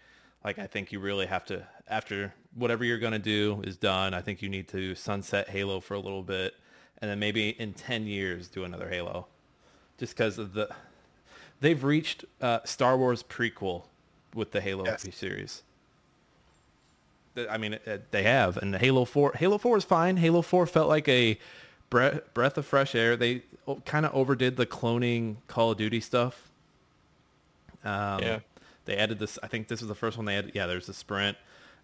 [0.43, 4.15] like I think you really have to after whatever you're gonna do is done.
[4.15, 6.55] I think you need to sunset Halo for a little bit,
[7.05, 9.27] and then maybe in ten years do another Halo,
[9.99, 10.71] just because of the
[11.61, 13.83] they've reached uh, Star Wars prequel
[14.35, 15.07] with the Halo Yes.
[15.15, 15.63] series.
[17.51, 19.33] I mean, uh, they have, and the Halo Four.
[19.37, 20.17] Halo Four is fine.
[20.17, 21.39] Halo Four felt like a
[21.91, 23.17] breath breath of fresh air.
[23.17, 23.43] They
[23.85, 26.49] kind of overdid the cloning Call of Duty stuff.
[27.85, 28.39] Um, Yeah.
[28.87, 29.39] They added this.
[29.43, 30.53] I think this was the first one they had.
[30.55, 31.37] Yeah, there's the sprint.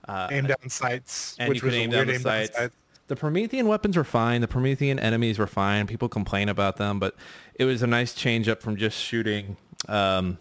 [0.09, 2.57] Uh, aim down sights, and which you could aim down weird the sights.
[2.57, 2.75] sights.
[3.11, 4.41] The Promethean weapons were fine.
[4.41, 5.89] The Promethean enemies were fine.
[5.89, 7.17] People complain about them, but
[7.57, 9.57] it was a nice change up from just shooting
[9.89, 10.39] um,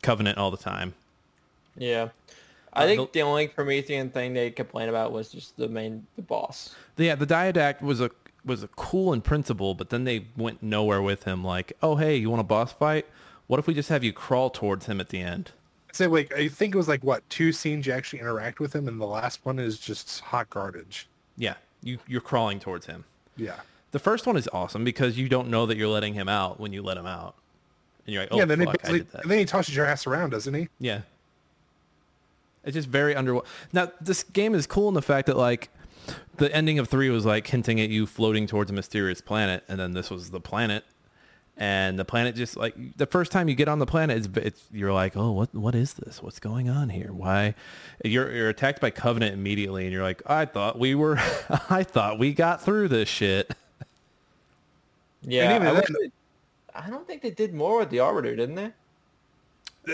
[0.00, 0.94] Covenant all the time.
[1.76, 2.10] Yeah.
[2.72, 6.06] I Uh, think the- the only Promethean thing they complain about was just the main
[6.14, 6.76] the boss.
[6.96, 8.12] Yeah, the Didact was a
[8.44, 11.42] was a cool in principle, but then they went nowhere with him.
[11.42, 13.06] Like, oh hey, you want a boss fight?
[13.48, 15.50] What if we just have you crawl towards him at the end?
[15.90, 18.72] I So like I think it was like what two scenes you actually interact with
[18.72, 21.08] him, and the last one is just hot garbage.
[21.36, 23.04] Yeah, you you're crawling towards him.
[23.36, 23.56] Yeah.
[23.92, 26.72] The first one is awesome because you don't know that you're letting him out when
[26.72, 27.34] you let him out,
[28.04, 28.44] and you're like, oh yeah.
[28.44, 29.22] Then, fuck, it, I did that.
[29.22, 30.68] and then he tosses your ass around, doesn't he?
[30.78, 31.02] Yeah.
[32.64, 33.40] It's just very under.
[33.72, 35.70] Now this game is cool in the fact that like
[36.36, 39.78] the ending of three was like hinting at you floating towards a mysterious planet, and
[39.78, 40.84] then this was the planet,
[41.58, 44.62] and the planet just like the first time you get on the planet, it's, it's
[44.72, 46.22] you're like, oh, what what is this?
[46.22, 47.12] What's going on here?
[47.12, 47.54] Why?
[48.04, 51.16] You're you're attacked by Covenant immediately, and you're like, I thought we were,
[51.70, 53.52] I thought we got through this shit.
[55.22, 56.10] Yeah, I, wish then- they-
[56.74, 58.72] I don't think they did more with the Arbiter, didn't they?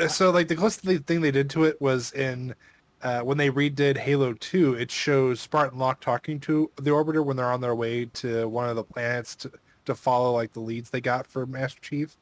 [0.01, 2.55] Uh, So like the closest thing they did to it was in
[3.03, 7.37] uh, when they redid Halo 2, it shows Spartan Locke talking to the Arbiter when
[7.37, 9.51] they're on their way to one of the planets to,
[9.85, 12.17] to follow like the leads they got for Master Chief.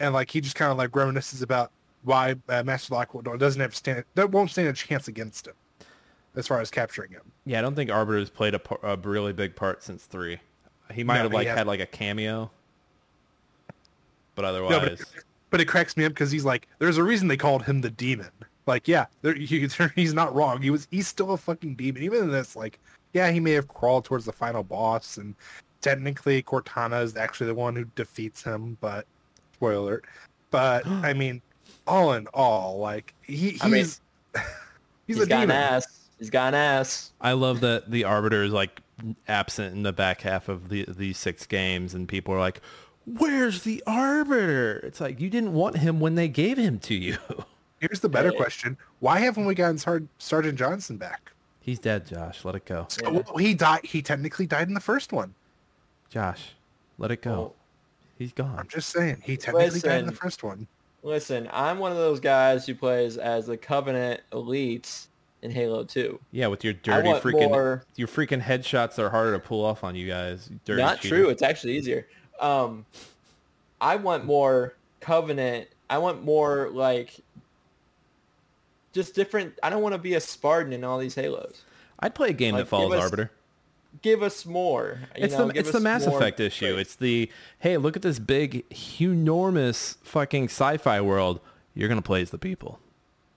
[0.00, 1.72] And like he just kind of like reminisces about
[2.04, 5.54] why uh, Master Locke doesn't have stand that won't stand a chance against him
[6.36, 7.22] as far as capturing him.
[7.44, 10.38] Yeah, I don't think Arbiter's played a, a really big part since three.
[10.92, 12.50] He might No, have like had like a cameo,
[14.34, 15.00] but No, otherwise, but, it,
[15.50, 17.90] but it cracks me up because he's like, there's a reason they called him the
[17.90, 18.30] demon.
[18.66, 20.62] Like, yeah, there, he, he's not wrong.
[20.62, 22.02] He was, he's still a fucking demon.
[22.02, 22.78] Even in this, like,
[23.14, 25.34] yeah, he may have crawled towards the final boss, and
[25.86, 28.76] technically Cortana is actually the one who defeats him.
[28.80, 29.06] But
[29.54, 30.04] spoiler alert.
[30.50, 31.40] But I mean,
[31.86, 34.00] all in all, like he, he's I mean, he's,
[35.06, 35.56] He's a got demon.
[35.56, 35.86] an ass.
[36.18, 37.12] He's got an ass.
[37.20, 38.80] I love that the Arbiter is like
[39.28, 42.60] absent in the back half of the these six games, and people are like,
[43.06, 47.18] "Where's the Arbiter?" It's like you didn't want him when they gave him to you.
[47.80, 48.36] Here's the better Hey.
[48.36, 51.30] question: Why haven't we gotten Sar- Sergeant Johnson back?
[51.60, 52.44] He's dead, Josh.
[52.44, 53.20] Let it go, So, Yeah.
[53.26, 53.84] well, he died.
[53.84, 55.34] He technically died in the first one.
[56.10, 56.50] Josh.
[56.98, 57.30] Let it go.
[57.32, 57.54] Well,
[58.18, 58.58] He's gone.
[58.58, 60.66] I'm just saying he technically died in the first one.
[61.02, 65.08] Listen, I'm one of those guys who plays as the Covenant elites
[65.42, 66.18] in Halo 2.
[66.32, 67.84] Yeah, with your dirty freaking more.
[67.96, 70.48] your freaking headshots are harder to pull off on you guys.
[70.64, 71.16] Dirty Not cheater.
[71.16, 71.28] true.
[71.28, 72.08] It's actually easier.
[72.40, 72.86] Um,
[73.82, 75.68] I want more Covenant.
[75.90, 77.14] I want more like
[78.94, 79.52] just different.
[79.62, 81.62] I don't want to be a Spartan in all these Halos.
[82.00, 83.30] I'd play a game Like, that follows us- Arbiter.
[84.02, 85.00] Give us more.
[85.16, 86.72] you It's know, the it's the Mass more Effect issue.
[86.74, 86.80] choice.
[86.80, 88.64] It's the hey, look at this big,
[89.00, 91.40] enormous fucking sci-fi world.
[91.74, 92.78] You're gonna play as the people.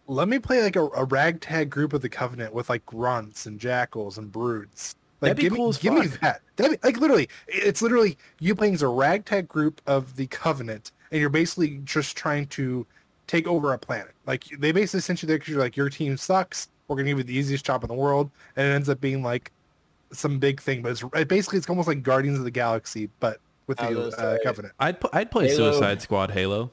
[0.07, 3.59] Let me play like a, a ragtag group of the Covenant with like grunts and
[3.59, 4.95] jackals and brutes.
[5.21, 6.41] Like, That'd be give cool me, as give me that.
[6.55, 10.91] That'd be, like literally, it's literally you playing as a ragtag group of the Covenant,
[11.11, 12.87] and you're basically just trying to
[13.27, 14.13] take over a planet.
[14.25, 16.69] Like they basically sent you there because you're like your team sucks.
[16.87, 19.21] We're gonna give you the easiest job in the world, and it ends up being
[19.21, 19.51] like
[20.11, 20.81] some big thing.
[20.81, 24.07] But it's it basically it's almost like Guardians of the Galaxy, but with I the
[24.17, 24.73] uh, Covenant.
[24.79, 25.71] I'd pu- I'd play Halo.
[25.71, 26.71] Suicide Squad Halo.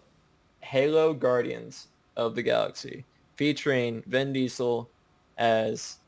[0.61, 3.05] Halo Guardians of the Galaxy,
[3.37, 4.89] featuring Vin Diesel
[5.39, 5.99] as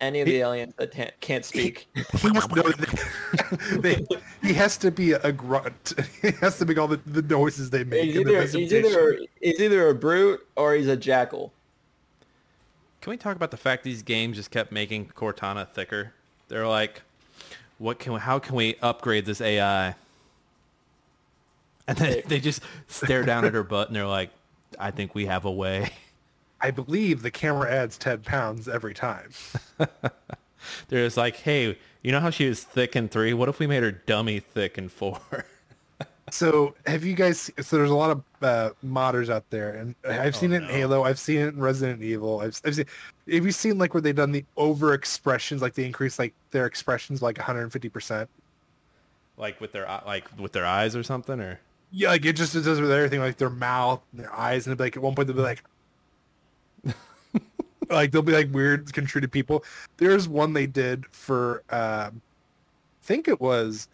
[0.00, 1.88] any of the aliens that can't, can't speak.
[2.18, 2.62] He has, no,
[3.80, 4.04] they,
[4.42, 5.94] he has to be a grunt.
[6.22, 8.04] He has to make all the, the noises they make.
[8.04, 11.52] He's in the he's, either, he's either a brute or he's a jackal.
[13.00, 16.12] Can we talk about the fact these games just kept making Cortana thicker?
[16.48, 17.02] They're like,
[17.78, 19.94] what can how can we upgrade this AI?
[21.86, 24.30] And then they just stare down at her butt and they're like,
[24.78, 25.90] I think we have a way.
[26.60, 29.30] I believe the camera adds 10 pounds every time.
[30.88, 33.32] They're just like, hey, you know how she was thick in three?
[33.32, 35.20] What if we made her dummy thick in four?
[36.30, 37.50] So have you guys?
[37.60, 40.66] So there's a lot of uh, modders out there, and I've seen Oh, it in
[40.66, 40.68] no.
[40.68, 41.04] Halo.
[41.04, 42.40] I've seen it in Resident Evil.
[42.40, 42.86] I've, I've seen.
[43.30, 46.66] Have you seen like where they've done the over expressions, like they increase like their
[46.66, 48.28] expressions like 150 percent?
[49.36, 51.60] like with their like with their eyes or something, or
[51.90, 54.78] Yeah, like it just it does with everything, like their mouth, and their eyes, and
[54.78, 55.62] like at one point they'll be like,
[57.90, 59.64] like they'll be like weird contributed people.
[59.96, 62.20] There's one they did for, um,
[63.02, 63.88] I think it was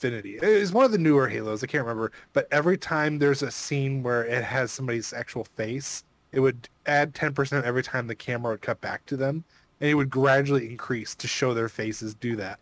[0.00, 0.38] Infinity.
[0.40, 1.62] It was one of the newer Halos.
[1.64, 6.04] I can't remember, but every time there's a scene where it has somebody's actual face,
[6.30, 9.44] it would add 10% every time the camera would cut back to them,
[9.80, 12.60] and it would gradually increase to show their faces do that.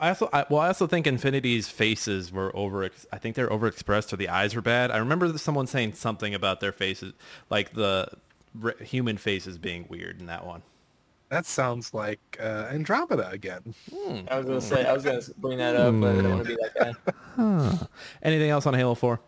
[0.00, 2.88] I also, I, well, I also think Infinity's faces were over.
[3.12, 4.90] I think they're overexpressed, or the eyes were bad.
[4.90, 7.14] I remember someone saying something about their faces,
[7.50, 8.08] like the
[8.80, 10.62] human faces being weird in that one.
[11.30, 13.74] That sounds like uh, Andromeda again.
[14.30, 16.56] I was gonna say I was gonna bring that up, but I don't want to
[16.56, 16.96] be that
[17.36, 17.86] guy.
[18.22, 19.20] Anything else on Halo Four?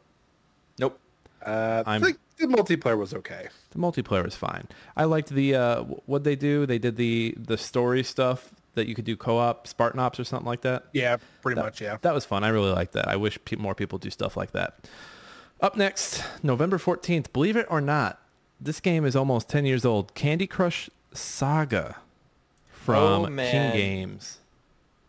[0.78, 0.98] Nope.
[1.44, 3.48] Uh, I I'm- think the multiplayer was okay.
[3.70, 4.66] The multiplayer was fine.
[4.96, 6.64] I liked the uh, what they do.
[6.64, 10.46] They did the the story stuff that you could do co-op, Spartan Ops or something
[10.46, 10.84] like that.
[10.92, 11.80] Yeah, pretty That- much.
[11.82, 11.98] Yeah.
[12.02, 12.44] That was fun.
[12.44, 13.08] I really like that.
[13.08, 14.88] I wish pe- more people do stuff like that.
[15.60, 18.20] Up next, November 14th, believe it or not,
[18.60, 20.14] this game is almost 10 years old.
[20.14, 21.96] Candy Crush Saga
[22.70, 23.72] from Oh, King.
[23.72, 24.38] Games.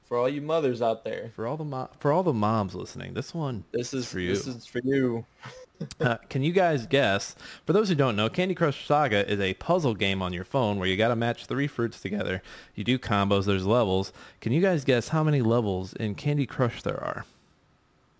[0.07, 3.13] For all you mothers out there, For all the mo- for all the moms listening,
[3.13, 4.29] this one this is for you.
[4.29, 5.25] this is for you.
[5.99, 7.35] Uh, can you guys guess?
[7.65, 10.77] For those who don't know, Candy Crush Saga is a puzzle game on your phone
[10.77, 12.43] where you got to match three fruits together.
[12.75, 14.13] You do combos, there's levels.
[14.41, 17.25] Can you guys guess how many levels in Candy Crush there are?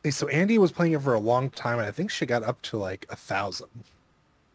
[0.04, 2.42] Hey, so Andy was playing it for a long time, and I think she got
[2.42, 3.68] up to like a thousand.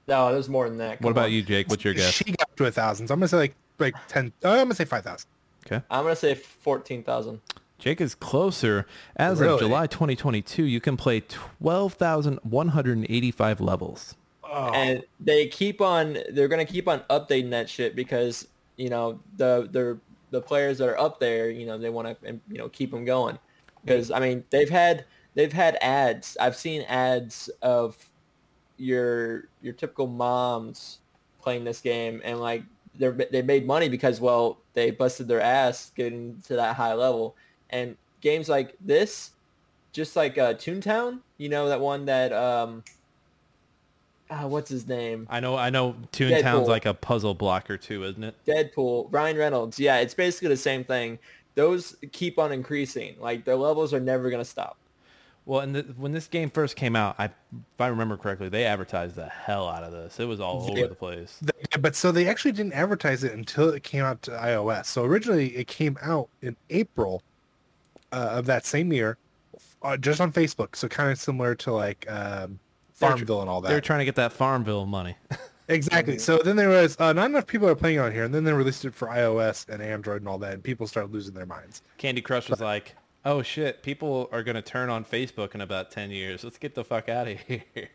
[0.09, 1.01] No, there's more than that.
[1.01, 1.33] What about on.
[1.33, 1.69] you, Jake?
[1.69, 2.13] What's your guess?
[2.13, 3.09] She got to a thousand.
[3.09, 4.33] So I'm gonna say like like ten.
[4.45, 5.29] Uh, I'm gonna say five thousand.
[5.67, 5.83] Okay.
[5.91, 7.41] I'm gonna say fourteen thousand.
[7.79, 8.87] Jake is closer.
[9.17, 14.15] As of July 2022, you can play 12,185 levels.
[14.43, 18.89] Oh, and they keep on they're going to keep on updating that shit because you
[18.89, 19.99] know the the
[20.31, 22.17] the players that are up there you know they want to
[22.49, 23.39] you know keep them going
[23.85, 27.97] because i mean they've had they've had ads i've seen ads of
[28.79, 30.99] your your typical moms
[31.41, 32.63] playing this game and like
[32.99, 37.37] they they made money because well they busted their ass getting to that high level
[37.71, 39.33] and games like this
[39.93, 42.83] just like uh toontown you know that one that um
[44.31, 45.95] ah, what's his name I know, I know.
[46.13, 46.69] Toontown's Deadpool.
[46.69, 48.35] like a puzzle blocker too, isn't it?
[48.47, 49.79] Deadpool, Ryan Reynolds.
[49.79, 51.19] Yeah, it's basically the same thing.
[51.55, 53.17] Those keep on increasing.
[53.19, 54.79] Like their levels are never gonna stop.
[55.47, 57.33] Well, and the, when this game first came out, I, if
[57.81, 60.19] I remember correctly, they advertised the hell out of this.
[60.19, 60.87] It was all over Yeah.
[60.89, 61.41] the place.
[61.81, 64.87] But so they actually didn't advertise it until it came out to iOS.
[64.87, 67.23] So originally it came out in April
[68.13, 69.19] uh, of that same year,
[69.83, 70.75] uh, just on Facebook.
[70.75, 72.59] So kind of similar to like um,
[72.95, 73.69] Farmville and all that.
[73.69, 75.17] They were trying to get that Farmville money.
[75.69, 76.17] Exactly.
[76.19, 78.53] So then there was uh, not enough people are playing on here, and then they
[78.53, 81.83] released it for iOS and Android and all that, and people started losing their minds.
[81.99, 82.95] Candy Crush was like,
[83.27, 86.43] oh shit, people are going to turn on Facebook in about 10 years.
[86.45, 87.91] Let's get the fuck out of here.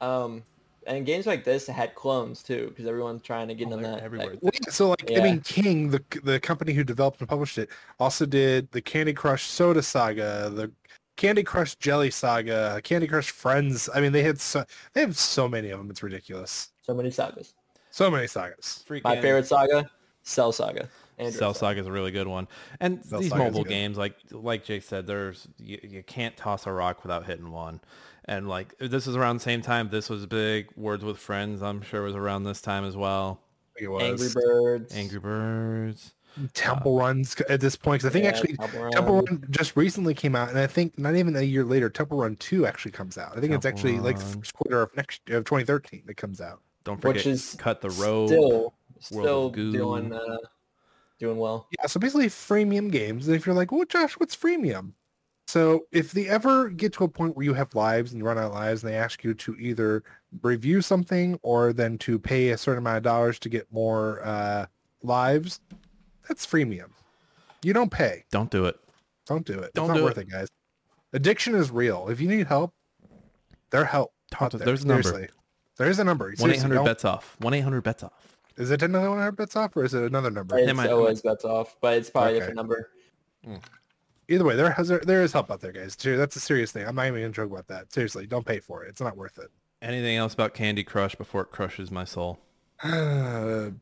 [0.00, 0.42] Um,
[0.86, 4.00] and games like this had clones too, because everyone's trying to get Oh, on that.
[4.02, 4.30] everywhere.
[4.30, 7.68] that- Well, So like I mean, King, the the company who developed and published it,
[8.00, 10.72] also did the Candy Crush Soda Saga, the
[11.16, 13.88] Candy Crush Jelly Saga, Candy Crush Friends.
[13.94, 14.64] I mean, they had so
[14.94, 15.88] they have so many of them.
[15.90, 16.72] It's ridiculous.
[16.82, 17.54] So many sagas.
[17.90, 18.84] So many sagas.
[18.88, 19.88] Freaking My favorite saga,
[20.24, 20.88] Cell Saga.
[21.26, 21.58] Android Cell Saga.
[21.76, 22.48] Saga is a really good one.
[22.80, 23.70] And Cell these Saga's mobile good.
[23.70, 27.80] games, like like Jake said, there's you, you can't toss a rock without hitting one.
[28.26, 29.88] And like this is around the same time.
[29.90, 30.68] This was big.
[30.76, 33.40] Words with Friends, I'm sure, was around this time as well.
[33.80, 34.02] It was.
[34.02, 34.94] Angry Birds.
[34.94, 36.14] Angry Birds.
[36.54, 38.00] Temple Runs at this point.
[38.00, 39.24] 'cause I think Yeah, actually Temple Temple Run.
[39.26, 42.36] Run just recently came out, and I think not even a year later, Temple Run
[42.36, 43.36] Two actually comes out.
[43.36, 46.40] I think it's Temple actually like the first quarter of next of 2013 that comes
[46.40, 46.60] out.
[46.84, 48.28] Don't forget, Which is Cut the Rope.
[48.28, 50.36] Still, still doing uh,
[51.22, 51.68] doing well.
[51.78, 53.26] Yeah, so basically freemium games.
[53.28, 54.92] And if you're like, well, Josh, what's freemium?
[55.46, 58.38] So if they ever get to a point where you have lives and you run
[58.38, 60.02] out of lives and they ask you to either
[60.42, 64.66] review something or then to pay a certain amount of dollars to get more uh,
[65.02, 65.60] lives,
[66.28, 66.90] that's freemium.
[67.62, 68.24] You don't pay.
[68.30, 68.76] Don't do it.
[69.26, 69.72] Don't do it.
[69.74, 70.22] Don't it's not do worth it.
[70.22, 70.30] it.
[70.30, 70.48] guys.
[71.12, 72.08] Addiction is real.
[72.08, 72.72] If you need help,
[73.70, 74.12] there help.
[74.30, 74.66] Talk to- there.
[74.66, 75.28] there's a number.
[75.78, 76.24] There is a number.
[76.24, 77.36] One eight Seriously, hundred don't- bets off.
[77.40, 78.31] One eight hundred bets off.
[78.56, 80.58] Is it another one hundred bets off or is it another number?
[80.58, 82.36] It's might- always bets off, but it's probably Okay.
[82.36, 82.90] a different number.
[83.44, 83.56] Hmm.
[84.28, 85.96] Either way, there has there is help out there, guys.
[85.98, 86.86] Ser- That's a serious thing.
[86.86, 87.92] I'm not even gonna joke about that.
[87.92, 88.88] Seriously, don't pay for it.
[88.88, 89.50] It's not worth it.
[89.82, 92.38] Anything else about Candy Crush before it crushes my soul?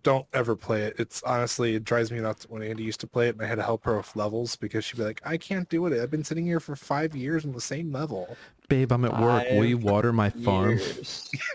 [0.03, 0.95] don't ever play it.
[0.99, 3.55] It's honestly it drives me nuts when Andy used to play it and I had
[3.57, 5.99] to help her with levels because she'd be like, I can't do it.
[6.03, 8.37] I've been sitting here for five years on the same level.
[8.69, 9.45] Babe, I'm at work.
[9.53, 10.79] Will you water my farm?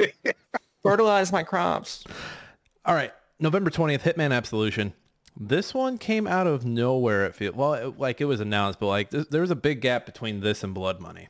[0.84, 2.04] Fertilize my crops.
[2.88, 4.94] All right, November 20th, Hitman Absolution.
[5.36, 7.26] This one came out of nowhere.
[7.26, 9.82] It feels well, it, like it was announced, but like th- there was a big
[9.82, 11.30] gap between this and Blood Money.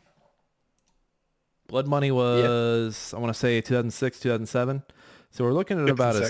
[1.67, 4.83] Blood Money was I want to say 2006, 2007.
[5.31, 6.29] So we're looking at Six about a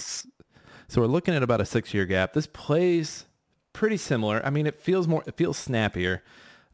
[0.88, 2.34] so we're looking at about a six year gap.
[2.34, 3.26] This plays
[3.74, 4.46] pretty similar.
[4.46, 6.22] I mean, it feels more it feels snappier.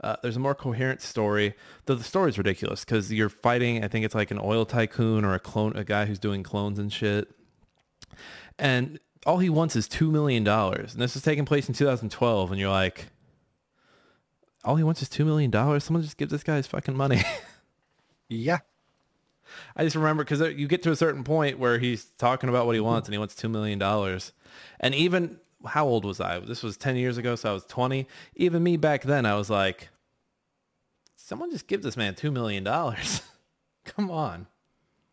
[0.02, 1.56] Uh, there's a more coherent story.
[1.86, 3.82] Though the story's ridiculous because you're fighting.
[3.84, 6.78] I think it's like an oil tycoon or a clone, a guy who's doing clones
[6.80, 7.34] and shit
[8.60, 10.93] and all he wants is two million dollars.
[10.93, 13.08] And this is taking place in 2012, and you're like,
[14.64, 15.84] all he wants is two million dollars.
[15.84, 17.22] Someone just give this guy his fucking money.
[18.32, 18.60] Yeah.
[19.76, 22.76] I just remember because you get to a certain point where he's talking about what
[22.76, 24.32] he wants, and he wants two million dollars.
[24.80, 26.39] And even how old was I?
[26.39, 28.08] This was 10 years ago, so I was 20.
[28.36, 29.89] Even me back then, I was like,
[31.18, 33.22] someone just give this man two million dollars.
[33.86, 34.47] Come on.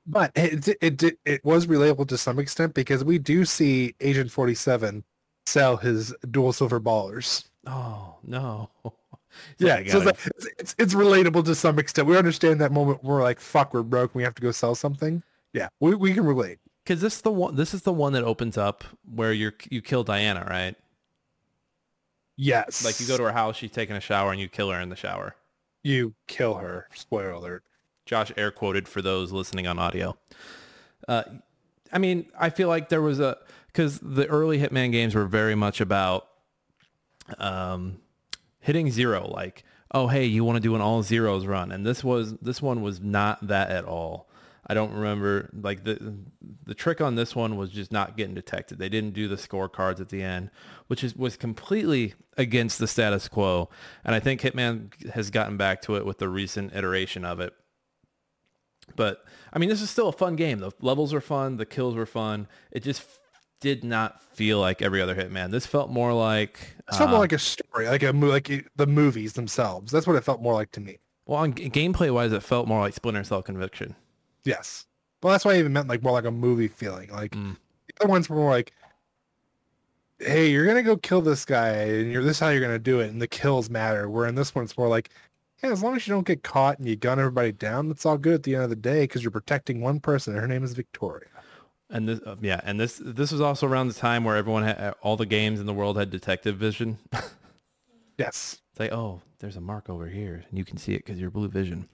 [0.08, 4.30] But it it, it it was relatable to some extent because we do see Agent
[4.30, 5.04] 47
[5.46, 7.44] sell his dual silver ballers.
[7.66, 8.70] Oh no.
[9.58, 12.08] Yeah, so it's, like, it's, it's it's relatable to some extent.
[12.08, 14.14] We understand that moment where we're like, "Fuck, we're broke.
[14.14, 16.58] We have to go sell something." Yeah, we, we can relate.
[16.84, 17.54] Because this the one.
[17.54, 18.82] This is the one that opens up
[19.14, 20.74] where you you kill Diana, right?
[22.36, 24.80] Yes, Like you go to her house, she's taking a shower, and you kill her
[24.80, 25.34] in the shower.
[25.84, 26.88] you kill her.
[26.94, 27.64] Spoiler alert.
[28.08, 30.16] Josh air quoted for those listening on audio.
[31.06, 31.24] Uh,
[31.92, 33.36] I mean, I feel like there was a
[33.66, 36.26] because the early Hitman games were very much about
[37.38, 37.98] um,
[38.60, 39.28] hitting zero.
[39.28, 42.62] Like, oh hey, you want to do an all zeros run, and this was this
[42.62, 44.28] one was not that at all.
[44.66, 46.14] I don't remember like the
[46.64, 48.78] the trick on this one was just not getting detected.
[48.78, 50.50] They didn't do the scorecards at the end,
[50.86, 53.68] which is was completely against the status quo.
[54.04, 57.54] And I think Hitman has gotten back to it with the recent iteration of it.
[58.96, 60.58] But I mean, this is still a fun game.
[60.60, 61.56] The levels were fun.
[61.56, 62.46] The kills were fun.
[62.70, 63.02] It just
[63.60, 65.50] did not feel like every other Hitman.
[65.50, 66.58] This felt more like
[66.88, 69.90] It felt more uh, like a story, like a like the movies themselves.
[69.92, 70.98] That's what it felt more like to me.
[71.26, 73.94] well, on g- gameplay wise, it felt more like Splinter Cell Conviction.
[74.44, 74.86] Yes.
[75.22, 77.10] Well, that's why I even meant like more like a movie feeling.
[77.10, 77.56] Like Mm.
[77.88, 78.72] the other ones were more like,
[80.20, 83.00] "Hey, you're gonna go kill this guy, and you're this is how you're gonna do
[83.00, 85.10] it, and the kills matter." Where in this one, it's more like,
[85.62, 88.18] "Yeah, as long as you don't get caught and you gun everybody down, that's all
[88.18, 90.32] good at the end of the day because you're protecting one person.
[90.32, 91.28] and Her name is Victoria."
[91.90, 94.94] And this, uh, yeah, and this this was also around the time where everyone had
[95.00, 96.98] all the games in the world had detective vision.
[98.18, 98.60] Yes.
[98.72, 101.30] It's like, oh, there's a mark over here, and you can see it because you're
[101.30, 101.88] blue vision.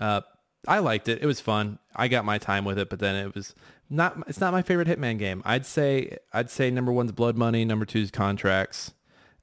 [0.00, 0.20] Uh,
[0.68, 1.22] I liked it.
[1.22, 1.78] It was fun.
[1.96, 3.54] I got my time with it, but then it was
[3.90, 4.16] not.
[4.28, 5.42] It's not my favorite Hitman game.
[5.44, 8.92] I'd say I'd say number one's Blood Money, number two's Contracts,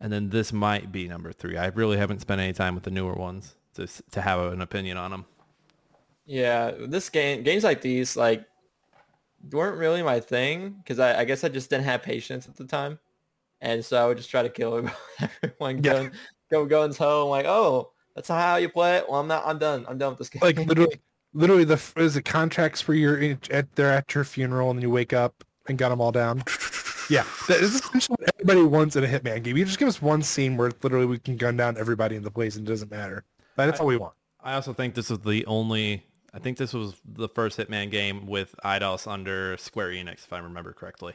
[0.02, 1.56] and then this might be number three.
[1.58, 4.98] I really haven't spent any time with the newer ones to to have an opinion
[4.98, 5.26] on them.
[6.26, 8.46] Yeah, this game, games like these, like,
[9.52, 12.66] weren't really my thing because I, I guess I just didn't have patience at the
[12.66, 13.00] time,
[13.62, 14.90] and so I would just try to kill
[15.44, 15.84] everyone.
[15.84, 15.94] Yeah.
[15.94, 16.12] Going,
[16.50, 19.06] go going home like, oh, that's how you play it.
[19.08, 19.44] Well, I'm not.
[19.46, 19.86] I'm done.
[19.88, 20.42] I'm done with this game.
[20.42, 21.00] Like literally,
[21.34, 24.90] literally the is it contracts for your in- at they're at your funeral and you
[24.90, 26.44] wake up and got them all down.
[27.10, 29.58] Yeah, that is essentially what everybody wants in a Hitman game.
[29.58, 32.32] You just give us one scene where literally we can gun down everybody in the
[32.32, 33.24] place and it doesn't matter.
[33.56, 34.14] That's all we want.
[34.44, 36.04] I also think this is the only.
[36.34, 40.40] I think this was the first Hitman game with Eidos under Square Enix, if I
[40.40, 41.14] remember correctly.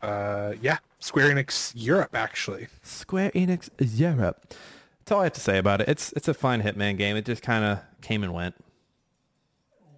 [0.00, 2.68] Uh, yeah, Square Enix Europe actually.
[2.82, 4.54] Square Enix Europe.
[5.00, 5.88] That's all I have to say about it.
[5.88, 7.16] It's it's a fine Hitman game.
[7.16, 8.54] It just kind of came and went.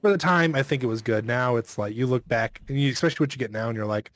[0.01, 1.27] For the time, I think it was good.
[1.27, 3.87] Now it's like you look back and you, especially what you get now, and you're
[3.87, 4.11] like,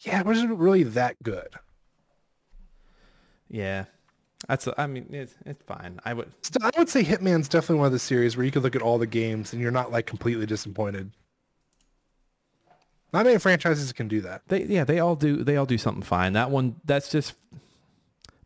[0.00, 1.48] yeah, it wasn't really that good.
[3.48, 3.84] Yeah,
[4.48, 4.68] that's.
[4.76, 6.00] I mean, it's it's fine.
[6.04, 6.32] I would.
[6.42, 8.82] Still, I would say Hitman's definitely one of the series where you could look at
[8.82, 11.10] all the games and you're not like completely disappointed.
[13.12, 14.42] Not many franchises can do that.
[14.48, 15.42] They yeah, they all do.
[15.42, 16.32] They all do something fine.
[16.34, 17.34] That one, that's just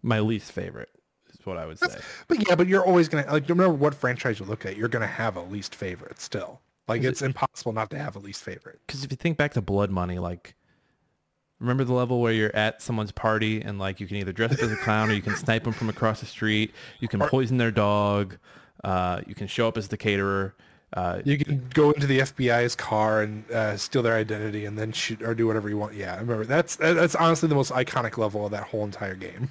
[0.02, 0.90] my least favorite.
[1.32, 1.98] Is what I would say.
[2.28, 4.88] But yeah, but you're always gonna like no matter what franchise you look at, you're
[4.88, 6.60] gonna have a least favorite still.
[6.88, 8.80] Like it's impossible not to have a least favorite.
[8.86, 10.54] Because if you think back to Blood Money, like
[11.60, 14.60] remember the level where you're at someone's party and like you can either dress up
[14.60, 16.72] as a clown or you can snipe them from across the street.
[17.00, 18.36] You can poison their dog.
[18.82, 20.54] Uh, you can show up as the caterer.
[20.92, 24.90] Uh, You can go into the FBI's car and uh, steal their identity and then
[24.90, 25.94] shoot or do whatever you want.
[25.94, 29.50] Yeah, I remember that's that's honestly the most iconic level of that whole entire game.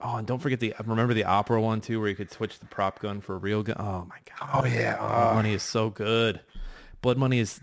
[0.00, 2.66] oh, and don't forget the remember the opera one too, where you could switch the
[2.66, 3.76] prop gun for a real gun.
[3.78, 6.40] Oh my god, Oh yeah, Blood uh, Money is so good.
[7.02, 7.60] Blood Money is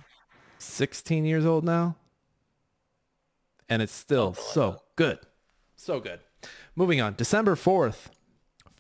[0.60, 1.96] 16 years old now,
[3.72, 5.19] and it's still so good,
[5.78, 6.19] so good.
[6.76, 8.07] Moving on, December 4th,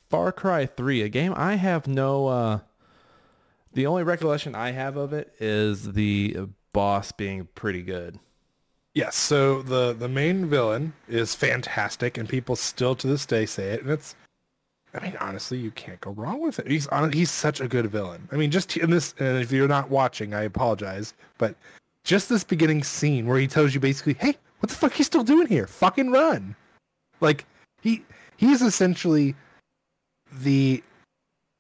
[0.09, 2.27] Far Cry 3, a game I have no.
[2.27, 2.59] Uh,
[3.73, 6.37] the only recollection I have of it is the
[6.73, 8.19] boss being pretty good.
[8.93, 9.15] yes.
[9.15, 13.81] So the the main villain is fantastic, and people still to this day say it,
[13.83, 14.15] and it's.
[14.93, 16.67] I mean, honestly, you can't go wrong with it.
[16.69, 18.27] He's hon- he's such a good villain.
[18.33, 21.55] I mean, just in this, and if you're not watching, I apologize, but
[22.03, 25.23] just this beginning scene where he tells you basically, "Hey, what the fuck you still
[25.23, 25.67] doing here?
[25.67, 26.55] Fucking run!"
[27.19, 27.45] Like
[27.81, 28.03] he
[28.37, 29.35] he's essentially
[30.31, 30.83] the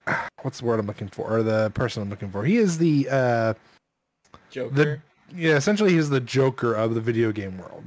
[0.41, 2.43] what's the word I'm looking for, or the person I'm looking for.
[2.45, 3.53] He is the uh
[4.49, 5.03] Joker.
[5.33, 7.83] yeah, essentially he's the Joker of the video game world.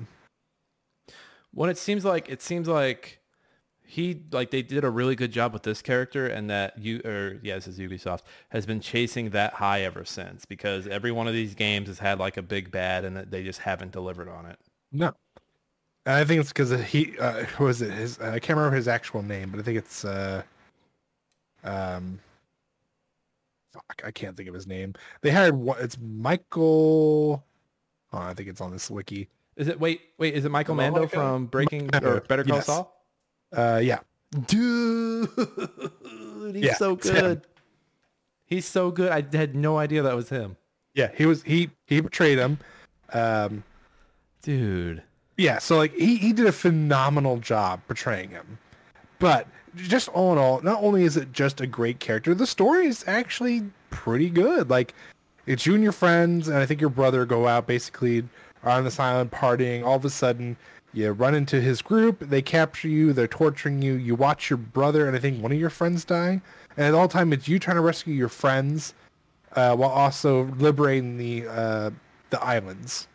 [1.52, 3.20] When it seems like it seems like
[3.86, 7.38] he like they did a really good job with this character and that you or
[7.42, 11.34] yeah this is ubisoft has been chasing that high ever since because every one of
[11.34, 14.46] these games has had like a big bad and that they just haven't delivered on
[14.46, 14.58] it
[14.94, 15.12] No.
[16.06, 17.90] I think it's because he uh who was it?
[17.92, 20.42] His uh, I can't remember his actual name, but I think it's uh
[21.64, 22.20] um
[23.72, 24.94] fuck, I can't think of his name.
[25.22, 27.42] They hired what it's Michael
[28.12, 29.28] oh, I think it's on this wiki.
[29.56, 31.20] is it wait wait is it michael Hello, mando Michael?
[31.20, 32.66] from breaking Mando, or better call yes.
[32.66, 33.02] saul
[33.56, 33.98] Uh yeah.
[34.46, 35.28] dude
[36.54, 37.46] he's Yeah, so good
[38.46, 40.56] he's so good i had no idea that was him
[40.94, 42.58] Yeah, he was he he portrayed him.
[43.12, 43.64] Um
[44.44, 45.02] dude
[45.36, 48.58] Yeah, so like he, he did a phenomenal job portraying him.
[49.18, 52.86] But just all in all, not only is it just a great character, the story
[52.86, 54.70] is actually pretty good.
[54.70, 54.94] Like
[55.46, 58.24] it's you and your friends, and I think your brother go out basically
[58.62, 59.84] on this island partying.
[59.84, 60.56] All of a sudden,
[60.92, 62.20] you run into his group.
[62.20, 63.12] They capture you.
[63.12, 63.94] They're torturing you.
[63.94, 66.40] You watch your brother, and I think one of your friends die.
[66.76, 68.94] And at all time, it's you trying to rescue your friends
[69.52, 71.90] uh, while also liberating the uh,
[72.30, 73.06] the islands.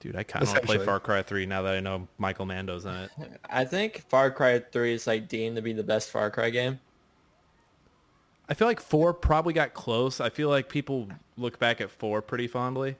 [0.00, 2.46] Dude i kind of want to play far cry 3 now that i know michael
[2.46, 3.10] mando's in it
[3.50, 6.80] I think Far Cry 3 is like deemed to be the best Far Cry game.
[8.48, 10.20] I feel like four probably got close.
[10.20, 12.96] I feel like people look back at four pretty fondly.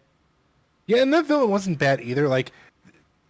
[0.86, 2.28] Yeah, and that villain wasn't bad either.
[2.28, 2.52] Like,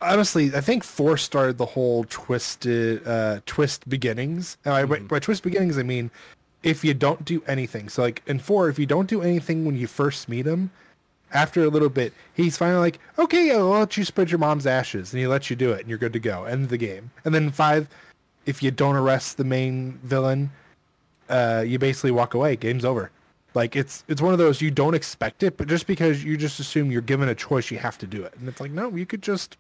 [0.01, 4.57] honestly, I think four started the whole twisted uh, twist beginnings.
[4.65, 6.11] And I, by, by twist beginnings, I mean
[6.65, 7.89] if you don't do anything.
[7.89, 10.71] So, like in four, if you don't do anything when you first meet him,
[11.33, 15.13] after a little bit, he's finally like, okay, I'll let you spread your mom's ashes,
[15.13, 16.45] and he lets you do it, and you're good to go.
[16.45, 17.11] End the game.
[17.25, 17.89] And then five,
[18.47, 20.51] if you don't arrest the main villain,
[21.29, 22.57] uh, you basically walk away.
[22.57, 23.11] Game's over.
[23.55, 26.61] Like it's it's one of those you don't expect it, but just because you just
[26.61, 28.35] assume you're given a choice, you have to do it.
[28.39, 29.57] And it's like, no, you could just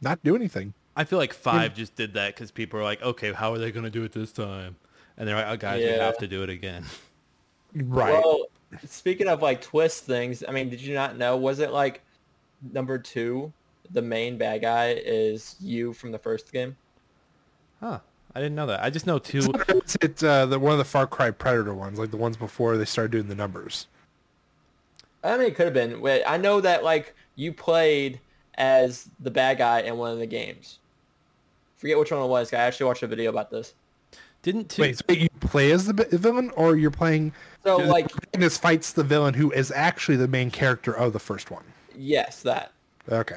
[0.00, 0.74] not do anything.
[0.96, 3.70] I feel like five just did that because people are like, okay, how are they
[3.70, 4.76] going to do it this time?
[5.16, 6.84] And they're like, oh, guys, we have to do it again.
[7.74, 8.12] Right.
[8.12, 8.46] Well,
[8.86, 11.36] speaking of like twist things, I mean, did you not know?
[11.36, 12.02] Was it like
[12.72, 13.52] number two,
[13.90, 16.76] the main bad guy is you from the first game?
[17.80, 18.00] Huh.
[18.36, 18.82] I didn't know that.
[18.82, 19.50] I just know two.
[19.68, 22.76] it's it's, uh, the one of the Far Cry Predator ones, like the ones before
[22.76, 23.86] they started doing the numbers.
[25.24, 26.02] I mean, it could have been.
[26.02, 28.20] Wait, I know that like you played
[28.56, 30.80] as the bad guy in one of the games.
[31.78, 32.52] Forget which one it was.
[32.52, 33.72] I actually watched a video about this.
[34.42, 34.82] Didn't two.
[34.82, 37.32] Wait, so you play as the bi- villain, or you're playing?
[37.66, 41.18] So the like, protagonist fights the villain who is actually the main character of the
[41.18, 41.64] first one.
[41.96, 42.72] yes, that.
[43.10, 43.36] Okay.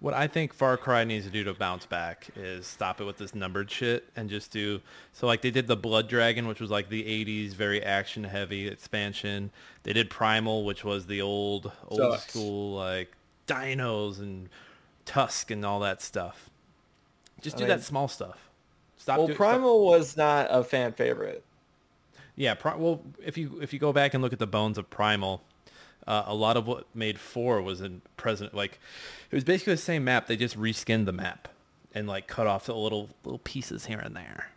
[0.00, 3.18] What I think Far Cry needs to do to bounce back is stop it with
[3.18, 4.80] this numbered shit and just do
[5.12, 8.68] so like they did the Blood Dragon, which was like the '80s, very action heavy
[8.68, 9.50] expansion.
[9.82, 12.28] They did Primal, which was the old old Sucks.
[12.30, 13.10] school like
[13.48, 14.48] dinos and
[15.04, 16.48] Tusk and all that stuff.
[17.40, 18.48] Just I do mean- that small stuff.
[18.98, 19.18] Stop.
[19.18, 21.42] Well, doing- stop- Primal was not a fan favorite.
[22.38, 24.88] Yeah, Pri- well, if you if you go back and look at the bones of
[24.88, 25.42] Primal,
[26.06, 28.54] uh, a lot of what made four was in present.
[28.54, 28.78] Like,
[29.28, 30.28] it was basically the same map.
[30.28, 31.48] They just reskinned the map,
[31.92, 34.50] and like cut off the little little pieces here and there.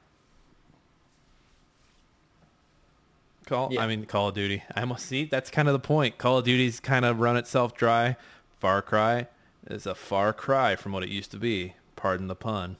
[3.47, 3.81] Call Yeah.
[3.81, 4.61] I mean Call of Duty.
[4.75, 6.19] I must see that's kind of the point.
[6.19, 8.15] Call of Duty's kind of run itself dry.
[8.59, 9.25] Far Cry
[9.67, 11.73] is a far cry from what it used to be.
[11.95, 12.77] Pardon the pun.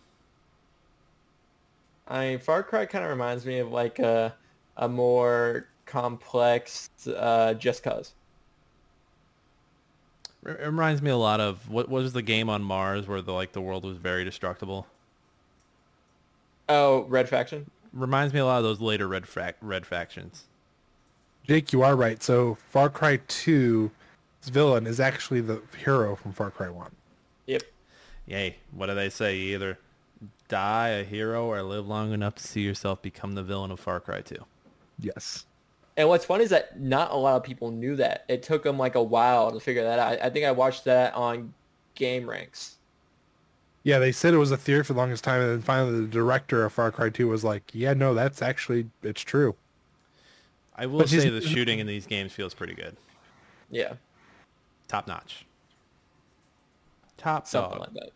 [2.08, 4.36] I mean, Far Cry kind of reminds me of like a
[4.78, 8.14] a more complex uh, Just Cause.
[10.46, 13.52] It reminds me a lot of what was the game on Mars where the like
[13.52, 14.88] the world was very destructible.
[16.68, 17.70] Oh, Red Faction.
[17.94, 20.46] Reminds me a lot of those later red frac- red factions.
[21.48, 22.24] Jake, you are right.
[22.24, 23.92] So Far Cry 2's
[24.46, 26.92] villain is actually the hero from Far Cry 1.
[27.48, 27.64] Yep.
[28.28, 28.56] Yay!
[28.72, 29.36] What do they say?
[29.36, 29.78] You either
[30.48, 34.00] die a hero or live long enough to see yourself become the villain of Far
[34.00, 34.36] Cry 2.
[35.02, 35.46] Yes.
[35.98, 38.24] And what's funny is that not a lot of people knew that.
[38.30, 40.22] It took them like a while to figure that out.
[40.22, 41.54] I, I think I watched that on
[41.96, 42.76] GameRanx.
[43.84, 46.08] Yeah, they said it was a theory for the longest time, and then finally the
[46.08, 49.56] director of Far Cry 2 was like, yeah, no, that's actually, it's true.
[50.76, 52.96] I will But say the shooting in these games feels pretty good.
[53.70, 53.94] Yeah,
[54.88, 55.46] Top notch.
[57.18, 57.80] Top something dog.
[57.80, 58.10] like that.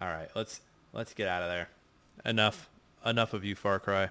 [0.00, 0.60] All right, let's
[0.92, 1.68] let's get out of there.
[2.24, 2.68] Enough
[3.04, 4.10] enough of you Far Cry.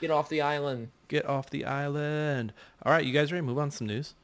[0.00, 0.88] Get off the island.
[1.08, 2.54] Get off the island.
[2.84, 4.14] All right, you guys ready to move on to some news?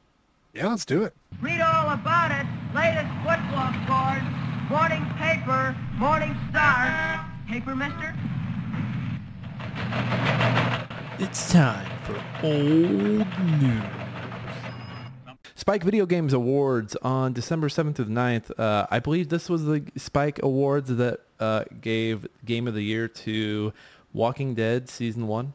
[0.53, 1.13] Yeah, let's do it.
[1.39, 2.47] Read all about it.
[2.73, 4.23] Latest football scores.
[4.71, 5.75] Morning paper.
[5.99, 7.29] Morning star.
[7.47, 8.15] Paper, mister?
[11.19, 13.27] It's time for old
[13.61, 13.83] news.
[15.53, 18.51] Spike Video Games Awards on December 7th through the 9th.
[18.57, 23.07] Uh, I believe this was the Spike Awards that uh, gave Game of the Year
[23.07, 23.73] to
[24.13, 25.53] Walking Dead Season 1.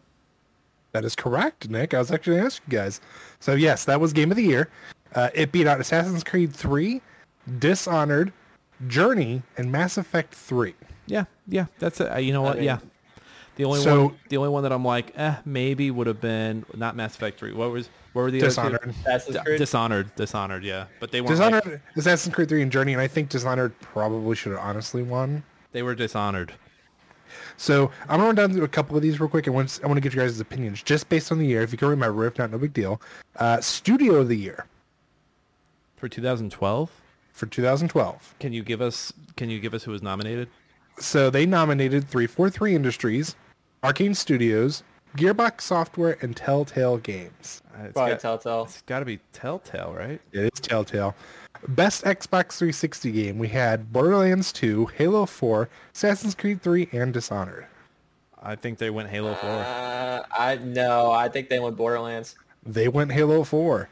[0.93, 1.95] That is correct, Nick.
[1.95, 3.01] I was actually going to ask you guys.
[3.41, 4.69] So yes, that was Game of the Year.
[5.15, 7.01] Uh, it beat out Assassin's Creed 3,
[7.59, 8.33] Dishonored,
[8.89, 10.75] Journey, and Mass Effect 3.
[11.07, 12.23] Yeah, yeah, that's it.
[12.23, 12.57] You know what?
[12.57, 12.79] mean- yeah.
[13.57, 16.65] The only So- one, the only one that I'm like, eh, maybe would have been
[16.75, 17.53] not Mass Effect 3.
[17.53, 18.81] What was, what were the other Dishonored.
[18.83, 18.91] two?
[18.91, 21.39] Assassin's D- Dishonored, Dishonored, yeah, but they weren't.
[21.39, 25.03] like- Dishonored, Assassin's Creed 3, and Journey, and I think Dishonored probably should have honestly
[25.03, 25.43] won.
[25.73, 26.53] they were dishonored.
[27.57, 29.87] So I'm gonna run down through a couple of these real quick, and once I
[29.87, 31.63] want to get your guys' opinions just based on the year.
[31.63, 33.01] If you can remember, if not, no big deal.
[33.37, 34.67] Uh, Studio of the Year
[35.97, 36.91] For 2012,
[37.33, 38.35] for 2012.
[38.39, 40.49] can you give us can you give us who was nominated?
[40.99, 43.37] So they nominated 343 Industries,
[43.83, 44.83] Arkane Studios,
[45.17, 47.63] Gearbox Software, and Telltale Games.
[47.75, 48.65] Uh, it's Probably got, Telltale.
[48.65, 50.21] It's got to be Telltale, right?
[50.33, 51.15] It is Telltale.
[51.69, 57.67] Best Xbox 360 game, we had Borderlands 2, Halo 4, Assassin's Creed 3, and Dishonored.
[58.43, 59.49] I think they went Halo 4.
[59.49, 62.35] Uh, I no, I think they went Borderlands.
[62.65, 63.89] They went Halo 4.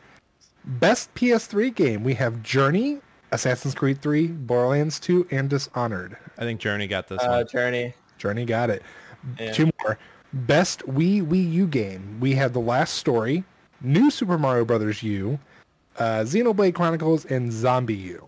[0.65, 2.99] Best PS3 game, we have Journey,
[3.31, 6.17] Assassin's Creed 3, Borderlands 2, and Dishonored.
[6.39, 7.47] I think Journey got this Uh, one.
[7.49, 7.95] Journey.
[8.19, 8.83] Journey got it.
[9.39, 9.53] Yeah.
[9.53, 9.99] Two more.
[10.33, 12.19] Best Wii Wii U game.
[12.21, 13.45] We have The Last Story,
[13.81, 15.39] New Super Mario Brothers U,
[15.99, 18.27] uh, Xenoblade Chronicles, and ZombiU.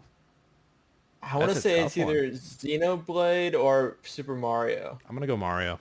[1.23, 4.99] I want to say tough it's either Xenoblade or Super Mario.
[5.09, 5.79] I'm gonna go Mario.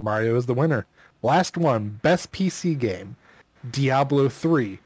[0.00, 0.86] Mario is the winner.
[1.22, 1.98] Last one.
[2.02, 3.16] Best PC game.
[3.72, 4.78] Diablo 3,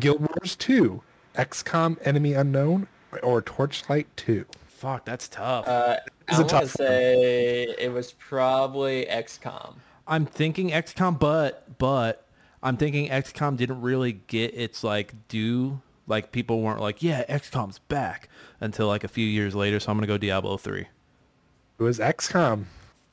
[0.00, 1.00] Guild Wars 2,
[1.36, 2.88] XCOM Enemy Unknown,
[3.22, 4.44] or Torchlight 2.
[4.66, 5.68] Fuck, that's tough.
[5.68, 5.96] Uh,
[6.28, 6.68] It's I a want to tough one.
[6.88, 9.74] say it was probably XCOM.
[10.08, 12.26] I'm thinking XCOM, but but
[12.62, 15.80] I'm thinking XCOM didn't really get its like due.
[16.06, 18.28] Like people weren't like, yeah, XCOM's back
[18.60, 19.78] until like a few years later.
[19.78, 20.80] So I'm gonna go Diablo 3.
[20.80, 22.64] It was XCOM.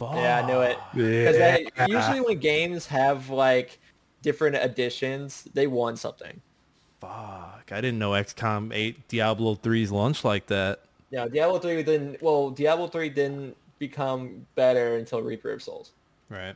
[0.01, 0.77] Yeah, I knew it.
[0.93, 1.85] Because Yeah.
[1.87, 3.79] usually when games have like
[4.21, 6.41] different editions, they won something.
[6.99, 10.79] Fuck, I didn't know XCOM ate Diablo 3's lunch like that.
[11.11, 12.21] Yeah, Diablo 3 didn't.
[12.21, 15.91] Well, Diablo 3 didn't become better until Reaper of Souls.
[16.29, 16.55] Right.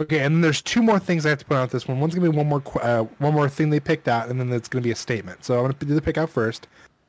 [0.00, 2.00] Okay, and then there's two more things I have to put out this one.
[2.00, 4.66] One's gonna be one more uh, one more thing they picked out, and then it's
[4.66, 5.44] gonna be a statement.
[5.44, 6.68] So I'm gonna do the pick out first.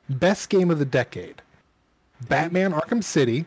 [0.10, 1.42] Best game of the decade:
[2.28, 3.46] Batman: Arkham City,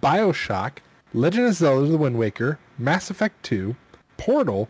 [0.00, 0.78] Bioshock,
[1.14, 3.74] Legend of Zelda: The Wind Waker, Mass Effect 2,
[4.18, 4.68] Portal,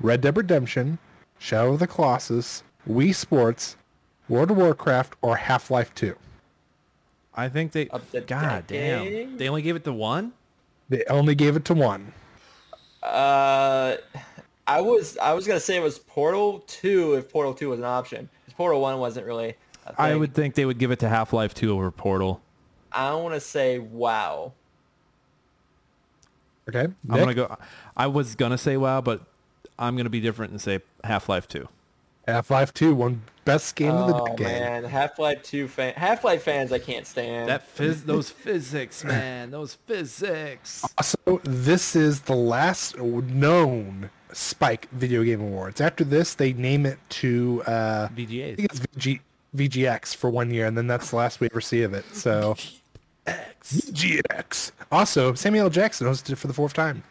[0.00, 0.98] Red Dead Redemption,
[1.40, 3.76] Shadow of the Colossus, Wii Sports,
[4.28, 6.14] World of Warcraft, or Half-Life 2.
[7.34, 7.86] I think they.
[8.12, 9.36] The God damn.
[9.36, 10.32] They only gave it to one.
[10.88, 12.12] They only gave it to one.
[13.04, 13.96] Uh,
[14.66, 17.84] I was I was gonna say it was Portal 2 if Portal 2 was an
[17.84, 18.28] option.
[18.46, 19.54] 'Cause Portal 1 wasn't really.
[19.98, 22.40] I would think they would give it to Half Life 2 over Portal.
[22.90, 24.52] I want to say WoW.
[26.68, 27.54] Okay, I'm gonna go.
[27.94, 29.20] I was gonna say WoW, but
[29.78, 31.68] I'm gonna be different and say Half Life 2.
[32.26, 34.22] Half-Life 2, one best game of the game.
[34.22, 34.60] Oh decade.
[34.60, 37.48] man, Half-Life 2 fan, Half-Life fans I can't stand.
[37.48, 40.84] That phys- those physics, man, those physics.
[40.98, 45.80] Also, this is the last known Spike Video Game Awards.
[45.80, 49.20] After this, they name it to uh, I think it's VG,
[49.56, 52.04] VGX for one year, and then that's the last we ever see of it.
[52.14, 52.56] So
[53.26, 54.72] VGX.
[54.90, 57.02] Also, Samuel Jackson hosted it for the fourth time.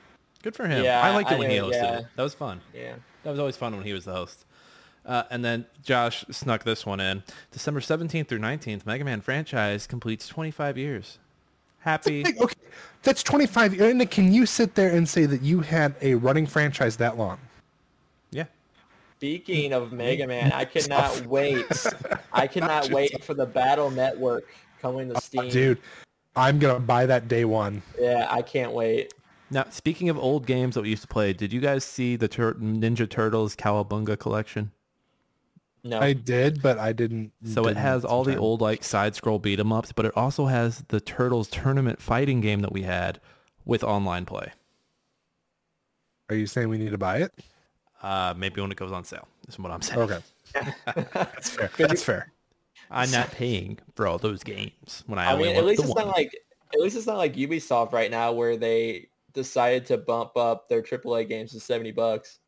[0.42, 0.84] Good for him.
[0.84, 2.00] Yeah, I liked it I when he hosted yeah.
[2.00, 2.06] it.
[2.16, 2.62] That was fun.
[2.74, 2.96] yeah.
[3.24, 4.46] That was always fun when he was the host.
[5.06, 7.24] Uh, and then Josh snuck this one in.
[7.52, 11.20] December 17th through 19th, Mega Man franchise completes 25 years.
[11.80, 12.24] Happy.
[12.24, 12.56] Hey, Okay,
[13.02, 13.82] that's 25.
[13.82, 17.38] And can you sit there and say that you had a running franchise that long?
[18.32, 18.46] Yeah.
[19.18, 21.66] Speaking of Mega Man, I cannot wait.
[22.32, 24.46] I cannot wait for the Battle Network
[24.82, 25.50] coming to Steam.
[25.50, 25.80] Dude,
[26.38, 27.82] I'm going to buy that day one.
[28.00, 29.14] Yeah, I can't wait.
[29.52, 32.28] Now, speaking of old games that we used to play, did you guys see the
[32.30, 34.72] Tur- Ninja Turtles Cowabunga collection?
[35.86, 36.00] No.
[36.00, 37.34] I did, but I didn't.
[37.46, 40.16] So it didn't has all the old like side scroll beat 'em ups, but it
[40.16, 43.20] also has the Turtles tournament fighting game that we had
[43.66, 44.52] with online play.
[46.30, 47.34] Are you saying we need to buy it?
[48.02, 49.28] Uh, maybe when it goes on sale.
[49.48, 50.00] Is what I'm saying.
[50.00, 50.20] Okay.
[51.14, 51.70] That's fair.
[51.78, 52.32] That's fair.
[52.90, 55.96] I'm not paying for all those games when I, I mean, at least the it's
[55.96, 56.08] one.
[56.08, 56.32] not like
[56.74, 60.82] at least it's not like Ubisoft right now where they decided to bump up their
[60.82, 62.40] AAA games to 70 bucks.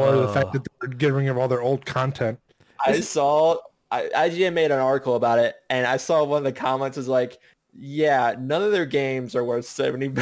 [0.00, 0.52] Or the fact oh.
[0.52, 2.38] that they're getting rid of all their old content.
[2.84, 3.56] I saw
[3.90, 7.08] I, IGN made an article about it, and I saw one of the comments was
[7.08, 7.38] like,
[7.72, 10.14] "Yeah, none of their games are worth 70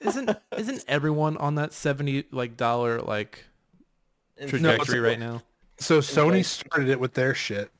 [0.00, 3.44] isn't isn't everyone on that seventy like dollar like
[4.46, 5.42] trajectory it's- right now?
[5.80, 7.70] So Sony started it with their shit.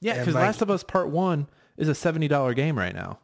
[0.00, 3.18] Yeah, because like- Last of Us Part One is a seventy dollar game right now.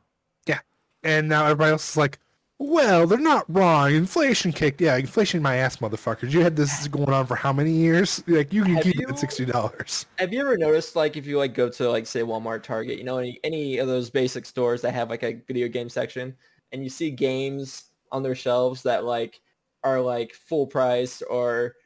[0.46, 0.60] Yeah.
[1.02, 2.18] And now everybody else is like,
[2.60, 3.94] well, they're not wrong.
[3.94, 4.82] Inflation kicked.
[4.82, 6.30] Yeah, inflation my ass, motherfuckers.
[6.30, 8.22] You had this going on for how many years?
[8.26, 10.04] Like, you can Have keep it at $60.
[10.18, 13.04] Have you ever noticed, like, if you like go to like say Walmart, Target, you
[13.04, 16.36] know, any any of those basic stores that have like a video game section,
[16.72, 19.40] and you see games on their shelves that like
[19.82, 21.76] are like full price or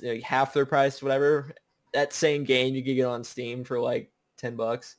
[0.00, 1.52] you know, half their price, whatever.
[1.94, 4.98] That same game you can get on Steam for like ten bucks.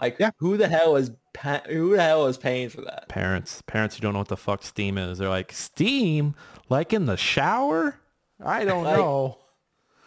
[0.00, 0.30] Like, Yeah.
[0.38, 3.08] who the hell is pa- who the hell is paying for that?
[3.08, 6.34] Parents, parents who don't know what the fuck Steam is, they're like Steam,
[6.68, 7.96] like in the shower.
[8.44, 9.38] I don't Like- know.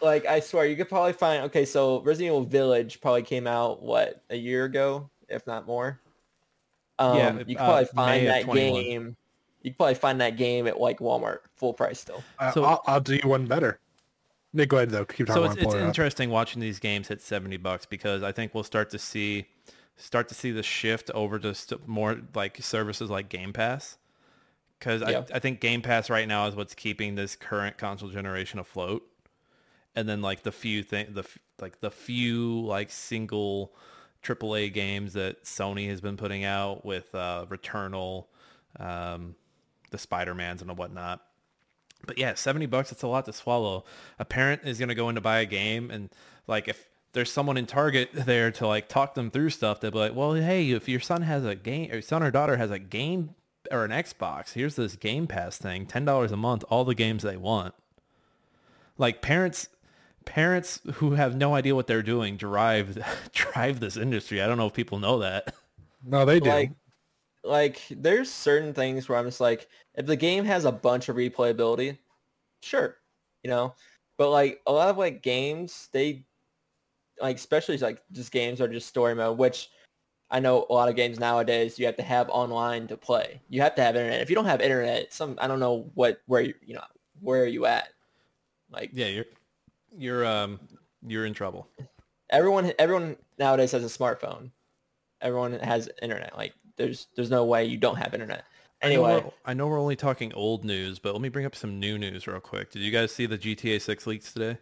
[0.00, 1.44] Like, I swear, you could probably find.
[1.44, 6.00] Okay, so Resident Evil Village probably came out what a year ago, if not more.
[6.98, 9.16] Um, Yeah, you could uh, probably May find of that game.
[9.62, 12.24] You could probably find that game at like Walmart, full price still.
[12.38, 13.78] Uh, So- I'll, I'll do you one better.
[14.52, 15.04] Nick, go ahead, though.
[15.04, 18.32] Keep talking So it's, it's it interesting watching these games hit 70 bucks because I
[18.32, 19.46] think we'll start to see
[19.96, 23.98] start to see the shift over to st- more like services like Game Pass.
[24.78, 25.24] Because Yeah.
[25.32, 29.06] I, I think Game Pass right now is what's keeping this current console generation afloat.
[29.94, 31.24] And then like the few thing, the
[31.60, 33.74] like the few like single
[34.22, 38.26] AAA games that Sony has been putting out with uh, Returnal,
[38.78, 39.34] um,
[39.90, 41.22] the Spider-Mans and whatnot.
[42.06, 43.84] But yeah, 70 bucks, it's a lot to swallow.
[44.18, 46.10] A parent is going to go in to buy a game and
[46.46, 49.98] like if there's someone in Target there to like talk them through stuff, they'll be
[49.98, 52.78] like, well, hey, if your son has a game or son or daughter has a
[52.78, 53.34] game
[53.70, 57.36] or an Xbox, here's this Game Pass thing, $10 a month, all the games they
[57.36, 57.74] want.
[58.98, 59.68] Like parents,
[60.24, 63.02] parents who have no idea what they're doing drive,
[63.32, 64.42] drive this industry.
[64.42, 65.54] I don't know if people know that.
[66.04, 66.50] No, they do.
[66.50, 66.72] Like,
[67.44, 71.14] like there's certain things where I'm just like, if the game has a bunch of
[71.14, 71.96] replayability,
[72.60, 72.96] sure,
[73.44, 73.74] you know.
[74.18, 76.24] But like a lot of like games, they
[77.22, 79.70] like especially like just games are just story mode, which
[80.30, 83.40] I know a lot of games nowadays you have to have online to play.
[83.48, 84.20] You have to have internet.
[84.20, 86.84] If you don't have internet, some I don't know what where you you know
[87.20, 87.88] where are you at?
[88.70, 89.24] Like Yeah, you're,
[89.96, 90.58] you're, um,
[91.06, 91.68] you're in trouble.
[92.30, 94.50] everyone everyone nowadays has a smartphone.
[95.20, 96.36] Everyone has internet.
[96.36, 98.44] Like there's there's no way you don't have internet.
[98.82, 101.54] I know Anyway, I know we're only talking old news, but let me bring up
[101.54, 102.70] some new news real quick.
[102.72, 104.58] Did you guys see the GTA 6 leaks today?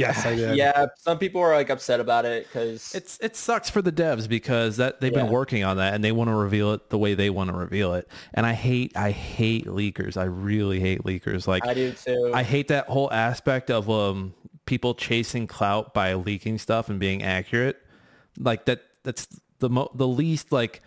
[0.00, 0.56] Yes, I did.
[0.56, 4.28] yeah, some people are like upset about it because It's it sucks for the devs
[4.28, 7.14] because that they've been working on that and they want to reveal it the way
[7.14, 8.08] they want to reveal it.
[8.34, 10.16] And I hate I hate leakers.
[10.16, 11.46] I really hate leakers.
[11.46, 12.32] Like I do too.
[12.34, 14.34] I hate that whole aspect of um
[14.66, 17.76] people chasing clout by leaking stuff and being accurate.
[18.38, 19.28] Like that that's
[19.58, 20.82] the mo- the least like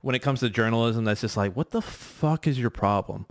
[0.00, 3.26] when it comes to journalism that's just like what the fuck is your problem?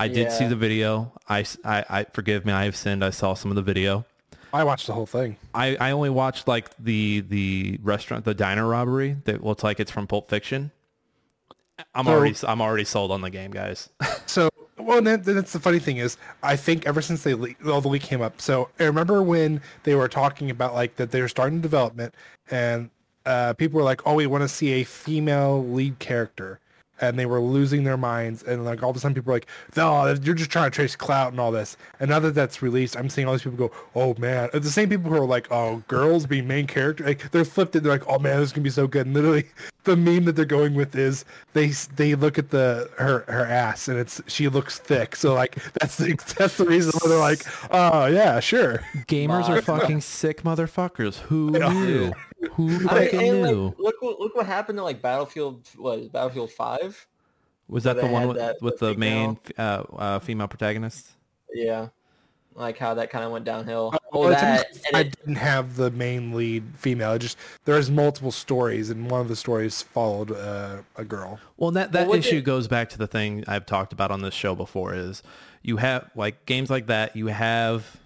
[0.00, 1.12] I did see the video.
[1.28, 2.52] I I forgive me.
[2.52, 3.04] I have sinned.
[3.04, 4.04] I saw some of the video.
[4.52, 5.36] I watched the whole thing.
[5.54, 9.90] I, I only watched like the the restaurant the diner robbery that looks like it's
[9.90, 10.70] from Pulp Fiction.
[11.94, 13.90] I'm So- already I'm already sold on the game, guys.
[14.26, 17.80] So well, that, that's the funny thing is, I think ever since they le- all
[17.80, 18.40] the leak came up.
[18.40, 22.14] So I remember when they were talking about like that they were starting development,
[22.50, 22.90] and
[23.26, 26.60] uh, people were like, "Oh, we want to see a female lead character,"
[27.00, 28.42] and they were losing their minds.
[28.42, 29.46] And like all of a sudden, people were like,
[29.76, 32.96] "No, you're just trying to trace clout and all this." And now that that's released,
[32.96, 35.82] I'm seeing all these people go, "Oh man!" The same people who are like, "Oh,
[35.88, 37.82] girls being main character," like they're flipped it.
[37.82, 39.46] They're like, "Oh man, this is gonna be so good." And literally,
[39.84, 41.24] the meme that they're going with is
[41.54, 45.16] they they look at the her her ass and it's she looks thick.
[45.16, 49.62] So like that's the that's the reason why they're like, "Oh yeah, sure." Gamers are
[49.62, 51.16] fucking sick motherfuckers.
[51.20, 51.72] Who Yeah.
[51.72, 52.12] knew?
[52.52, 53.66] Who fucking and, knew?
[53.66, 55.66] like, look what look what happened to like Battlefield.
[55.76, 57.06] What is Battlefield Five?
[57.68, 61.10] Was that the one with, that- with the the main uh, uh, female protagonist?
[61.52, 61.88] Yeah,
[62.54, 63.90] like how that kind of went downhill.
[64.12, 67.12] Well, Oh, that and I it, didn't have the main lead female.
[67.14, 71.40] It just there's multiple stories, and one of the stories followed uh, a girl.
[71.56, 74.22] Well, that that what issue did- goes back to the thing I've talked about on
[74.22, 74.94] this show before.
[74.94, 75.22] Is
[75.62, 77.16] you have like games like that.
[77.16, 77.96] You have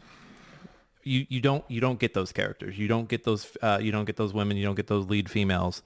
[1.04, 2.78] you you don't you don't get those characters.
[2.78, 4.56] You don't get those uh, you don't get those women.
[4.56, 5.82] You don't get those lead females.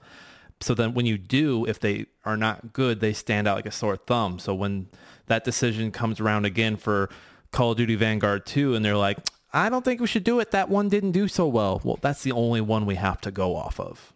[0.61, 3.71] So then when you do, if they are not good, they stand out like a
[3.71, 4.39] sore thumb.
[4.39, 4.89] So when
[5.27, 7.11] that decision comes around again for
[7.53, 9.19] Call of Duty Vanguard 2 and they're like,
[9.53, 10.53] I don't think we should do it.
[10.53, 11.81] That one didn't do so well.
[11.85, 14.13] Well, that's the only one we have to go off of.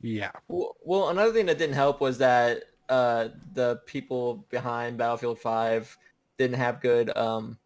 [0.00, 5.38] Yeah, well, well, another thing that didn't help was that uh, the people behind Battlefield
[5.40, 5.96] Five
[6.38, 7.58] didn't have good um,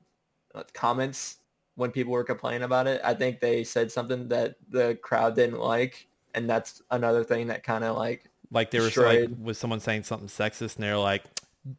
[0.72, 1.38] comments
[1.80, 3.00] when people were complaining about it.
[3.02, 7.62] I think they said something that the crowd didn't like, and that's another thing that
[7.64, 11.24] kind of like Like there was like was someone saying something sexist and they're like,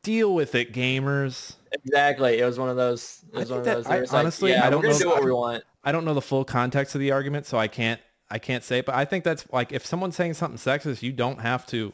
[0.03, 1.55] deal with it, gamers.
[1.71, 2.39] exactly.
[2.39, 3.23] It was one of those.
[3.31, 3.85] It I was one of those.
[3.85, 5.63] I- was like, honestly, yeah, I don't know- do what we want.
[5.83, 7.99] I don't know the full context of the argument, so I can't
[8.29, 11.11] I can't say it, but I think that's like if someone's saying something sexist, you
[11.11, 11.91] don't have to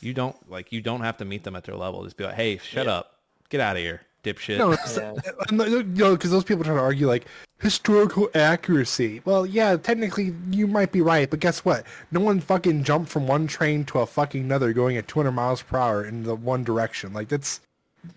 [0.00, 2.04] you don't like you don't have to meet them at their level.
[2.04, 2.92] Just be like, hey, shut Yeah.
[2.94, 3.16] up.
[3.48, 4.58] Get out of here, dipshit.
[4.58, 5.12] no, it's, Yeah.
[5.48, 7.26] I'm not- you know, because those people try to argue like
[7.60, 9.20] historical accuracy.
[9.24, 11.84] Well, yeah, technically you might be right, but guess what?
[12.10, 15.62] No one fucking jumped from one train to a fucking another going at 200 miles
[15.62, 17.12] per hour in the one direction.
[17.12, 17.60] Like that's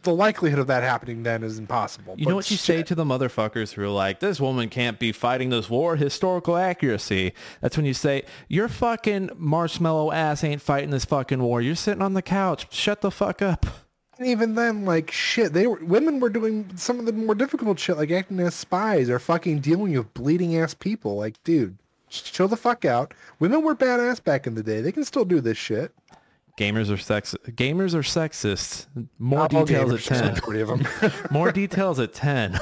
[0.04, 2.16] the likelihood of that happening then is impossible.
[2.18, 4.98] You But know what you say to the motherfuckers who are like, this woman can't
[4.98, 7.34] be fighting this war, historical accuracy.
[7.60, 11.62] That's when you say, your fucking marshmallow ass ain't fighting this fucking war.
[11.62, 12.68] You're sitting on the couch.
[12.74, 13.66] Shut the fuck up.
[14.20, 17.80] And even then, like shit, they were women were doing some of the more difficult
[17.80, 21.16] shit, like acting as spies or fucking dealing with bleeding ass people.
[21.18, 21.78] Like, dude,
[22.10, 23.14] chill the fuck out.
[23.40, 24.82] Women were badass back in the day.
[24.82, 25.92] They can still do this shit.
[26.60, 27.34] Gamers are sex.
[27.48, 28.86] Gamers are sexist.
[29.18, 30.34] More Not details at gamers, just ten.
[30.36, 31.12] majority of them.
[31.32, 32.60] More details at ten.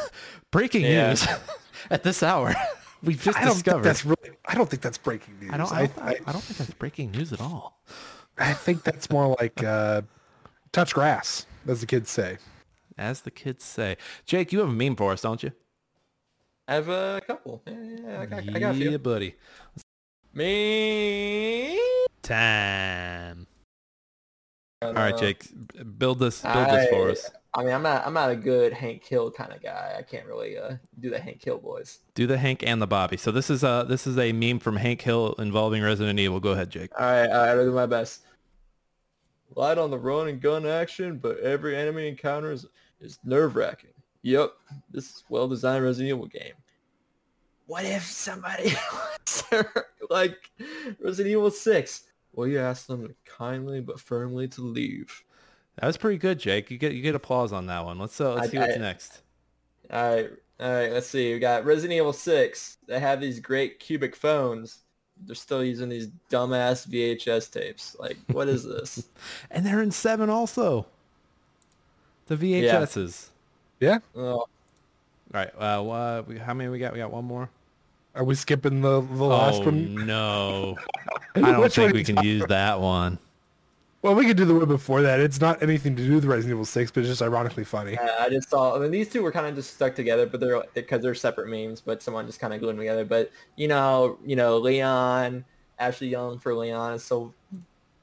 [0.51, 1.09] Breaking Yeah.
[1.09, 1.27] news
[1.89, 2.53] at this hour.
[3.03, 3.83] We've just I don't discovered.
[3.83, 4.29] that's really.
[4.45, 5.51] I don't think that's breaking news.
[5.51, 5.71] I don't.
[5.73, 7.81] I, I, I, I don't think that's breaking news at all.
[8.37, 10.03] I think that's more like uh,
[10.71, 12.37] touch grass, as the kids say.
[12.97, 15.51] As the kids say, Jake, you have a meme for us, don't you?
[16.67, 17.61] I have a couple.
[17.65, 18.97] Yeah, yeah, yeah, I got, I got a few.
[18.99, 19.35] buddy.
[20.33, 21.79] Me.
[22.21, 23.47] Time.
[24.81, 25.45] All All right, Jake,
[25.97, 26.41] build this.
[26.41, 27.29] Build this for us.
[27.53, 28.07] I mean, I'm not.
[28.07, 29.95] I'm not a good Hank Hill kind of guy.
[29.97, 31.99] I can't really uh, do the Hank Hill voice.
[32.15, 33.17] Do the Hank and the Bobby.
[33.17, 36.39] So this is a this is a meme from Hank Hill involving Resident Evil.
[36.39, 36.91] Go ahead, Jake.
[36.97, 37.49] All right, all right.
[37.49, 38.21] I'll do my best.
[39.55, 42.65] Light on the run and gun action, but every enemy encounter is,
[43.01, 43.89] is nerve wracking.
[44.23, 44.51] Yep,
[44.91, 46.53] this is well designed Resident Evil game.
[47.65, 48.73] What if somebody
[50.09, 50.51] like
[50.99, 52.03] Resident Evil Six?
[52.33, 55.23] Well, you ask them to kindly but firmly to leave.
[55.77, 56.69] That was pretty good, Jake.
[56.71, 57.97] You get you get applause on that one.
[57.99, 59.21] Let's uh, let's I- see what's I- next.
[59.89, 60.29] All right,
[60.59, 60.91] all right.
[60.91, 61.33] Let's see.
[61.33, 62.77] We got Resident Evil Six.
[62.87, 64.79] They have these great cubic phones.
[65.25, 67.95] They're still using these dumbass VHS tapes.
[67.99, 69.07] Like, what is this?
[69.51, 70.85] And they're in seven also.
[72.27, 73.27] The VHSs.
[73.79, 73.99] Yeah.
[74.15, 74.49] oh, All
[75.33, 75.51] right.
[75.57, 76.93] Uh, what, we- how many we got?
[76.93, 77.49] We got one more.
[78.13, 80.05] Are we skipping the, the last oh one?
[80.05, 80.77] no!
[81.35, 83.17] I don't think we can use that one.
[84.01, 85.19] Well, we could do the one before that.
[85.19, 87.97] It's not anything to do with Resident Evil 6, but it's just ironically funny.
[87.99, 88.75] Uh, I just saw.
[88.75, 91.49] I mean, these two were kind of just stuck together, but they're because they're separate
[91.49, 91.81] memes.
[91.81, 93.05] But someone just kind of glued them together.
[93.05, 95.45] But you know, you know, Leon,
[95.77, 97.31] Ashley Young for Leon is so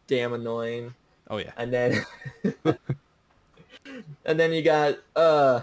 [0.06, 0.94] damn annoying.
[1.30, 1.52] Oh yeah.
[1.56, 2.04] And then,
[4.24, 5.62] and then you got uh,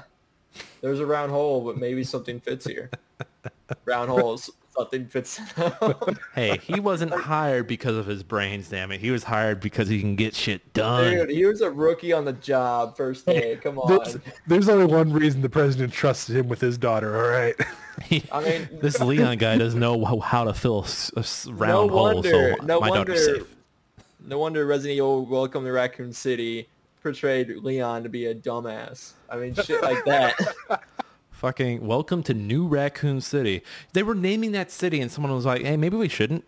[0.81, 2.89] there's a round hole, but maybe something fits here.
[3.85, 6.17] round holes, something.
[6.33, 8.69] Hey, he wasn't hired because of his brains.
[8.69, 11.11] Damn it, he was hired because he can get shit done.
[11.13, 13.57] Dude, he was a rookie on the job first day.
[13.61, 14.21] Come on.
[14.47, 17.55] there's only one reason the president trusted him with his daughter, all right?
[18.31, 21.87] I mean, this Leon guy doesn't know how- to fill a s- a s- round
[21.87, 23.55] no hole, wonder, so no my daughter's wonder, safe.
[24.25, 26.67] no wonder Resident Evil Welcome to Raccoon City
[27.01, 29.13] portrayed Leon to be a dumbass.
[29.29, 30.35] I mean, shit like that.
[31.35, 33.61] Fucking welcome to New Raccoon City.
[33.91, 36.45] They were naming that city, and someone was like, "Hey, maybe we shouldn't.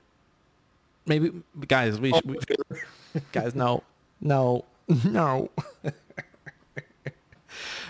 [1.05, 3.83] Maybe guys, we, should, we guys, no,
[4.21, 4.63] no,
[5.03, 5.49] no."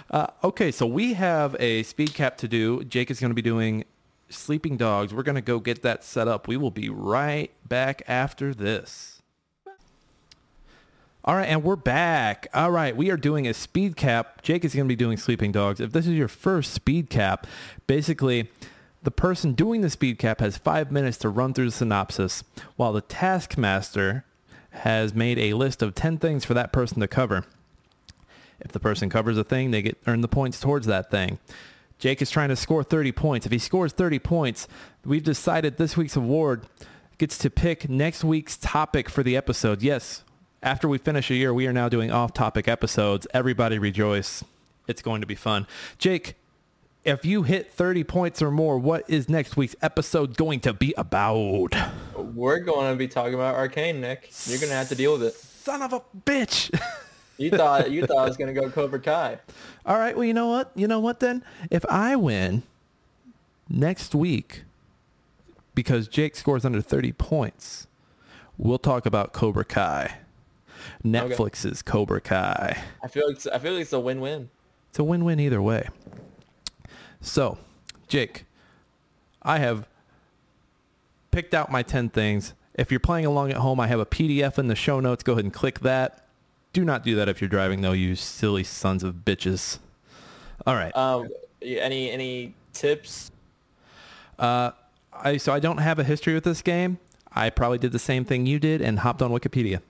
[0.10, 2.84] uh, okay, so we have a Speedcap to do.
[2.84, 3.86] Jake is going to be doing
[4.30, 5.14] sleeping dogs.
[5.14, 6.48] We're going to go get that set up.
[6.48, 9.17] We will be right back after this.
[11.28, 12.48] All right, and we're back.
[12.54, 14.42] All right, we are doing a Speedcap.
[14.44, 15.82] Jake is going to be doing sleeping dogs.
[15.82, 17.44] If this is your first Speedcap,
[17.86, 18.50] basically
[19.04, 22.46] the person doing the Speedcap has five minutes to run through the synopsis,
[22.78, 24.24] while the taskmaster
[24.70, 27.44] has made a list of 10 things for that person to cover.
[28.62, 31.40] If the person covers a thing, they get earn the points towards that thing.
[32.00, 33.46] Jake is trying to score 30 points.
[33.46, 34.70] If he scores 30 points,
[35.04, 36.66] we've decided this week's award
[37.18, 39.82] gets to pick next week's topic for the episode.
[39.82, 40.24] Yes,
[40.68, 43.26] after we finish a year, we are now doing off-topic episodes.
[43.34, 44.44] Everybody rejoice.
[44.86, 45.66] It's going to be fun.
[45.98, 46.36] Jake,
[47.06, 50.94] if you hit 30 points or more, what is next week's episode going to be
[50.98, 51.74] about?
[52.18, 54.30] We're going to be talking about Arcane, Nick.
[54.46, 55.36] You're going to have to deal with it.
[55.36, 56.78] Son of a bitch.
[57.40, 59.38] You thought you thought I was going to go Cobra Kai.
[59.86, 60.72] All right, well, you know what?
[60.74, 61.44] You know what then?
[61.70, 62.64] If I win
[63.70, 64.64] next week
[65.76, 67.86] because Jake scores under 30 points,
[68.58, 70.18] we'll talk about Cobra Kai.
[71.04, 72.78] Netflix's Cobra Kai.
[73.04, 74.50] I feel like it's, I feel like it's a win-win.
[74.90, 75.88] It's a win-win either way.
[77.22, 77.58] So,
[78.08, 78.46] Jake,
[79.42, 79.88] I have
[81.32, 82.54] picked out my 10 things.
[82.74, 85.24] If you're playing along at home, I have a PDF in the show notes.
[85.24, 86.28] Go ahead and click that.
[86.74, 89.80] Do not do that if you're driving, though, you silly sons of bitches.
[90.66, 90.96] All right.
[90.96, 91.30] Um,
[91.62, 93.32] any any tips?
[94.38, 94.72] Uh,
[95.14, 97.00] I so I don't have a history with this game.
[97.32, 99.82] I probably did the same thing you did and hopped on Wikipedia.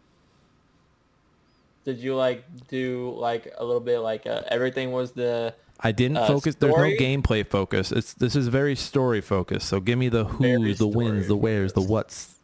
[1.87, 6.17] Did you like do like a little bit like uh, everything was the I didn't
[6.17, 6.55] Uh, focus.
[6.55, 7.93] There's no gameplay focus.
[7.93, 9.69] It's this is very story focused.
[9.69, 12.35] So give me the Very who's, the wins, the where's, the what's.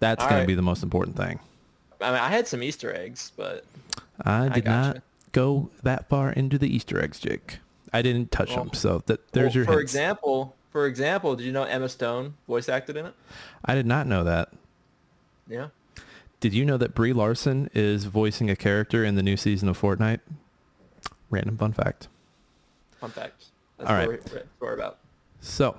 [0.00, 0.42] That's All going right.
[0.42, 1.38] to be the most important thing.
[2.00, 3.64] I mean I had some Easter eggs, but
[4.22, 4.94] I did gotcha.
[4.94, 7.58] not go that far into the Easter eggs, Jake.
[7.92, 8.74] I didn't touch Well- them.
[8.74, 9.92] So that there's well, your for hints.
[9.92, 13.14] example, for example, did you know Emma Stone voice acted in it?
[13.64, 14.48] I did not know that.
[15.48, 15.68] Yeah.
[16.42, 19.80] Did you know that Brie Larson is voicing a character in the new season of
[19.80, 20.18] Fortnite?
[21.30, 22.08] Random fun fact.
[22.98, 23.44] Fun fact.
[23.78, 24.98] That's All what we're, what we're about.
[25.40, 25.78] So,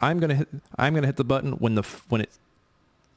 [0.00, 0.48] I'm gonna hit.
[0.76, 2.30] I'm gonna hit the button when the when it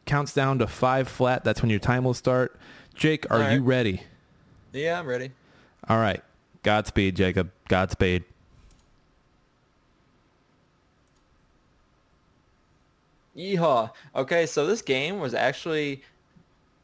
[0.06, 1.44] counts down to five flat.
[1.44, 2.56] That's when your time will start.
[2.94, 4.04] Jake, are All you ready?
[4.72, 5.32] Yeah, I'm ready.
[5.90, 6.22] All right.
[6.62, 7.50] Godspeed, Jacob.
[7.68, 8.26] Godspeed.
[13.36, 13.90] Yeehaw.
[14.16, 16.04] Okay, so this game was actually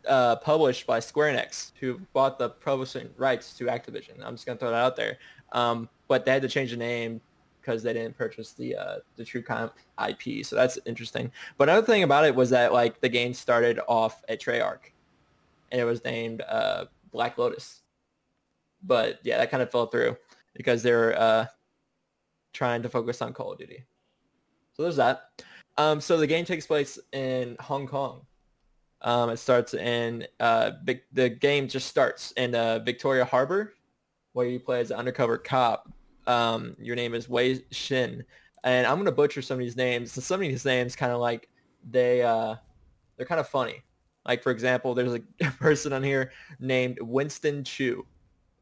[0.08, 4.24] uh, published by Square Enix, who bought the publishing rights to Activision.
[4.24, 5.18] I'm just gonna throw that out there.
[5.52, 7.22] Um, but they had to change the name
[7.62, 9.70] because they didn't purchase the uh, the True Crime
[10.08, 10.46] IP.
[10.46, 11.32] So that's interesting.
[11.58, 14.92] But another thing about it was that like the game started off at Treyarch,
[15.72, 17.82] and it was named uh, Black Lotus.
[18.84, 20.16] But yeah, that kind of fell through
[20.54, 21.46] because they're uh,
[22.54, 23.84] trying to focus on Call of Duty.
[24.74, 25.30] So there's that.
[25.78, 28.22] Um, so the game takes place in Hong Kong.
[29.06, 33.74] Um, it starts in uh, big, the game just starts in uh, Victoria Harbor,
[34.34, 35.88] where you play as an undercover cop.
[36.26, 38.26] Um, your name is Wei Shen,
[38.64, 40.18] and I'm gonna butcher some of these names.
[40.18, 41.50] And some of these names kind of like
[41.88, 42.56] they uh,
[43.16, 43.84] they're kind of funny.
[44.28, 45.20] Like for example, there's a
[45.60, 48.08] person on here named Winston Chu.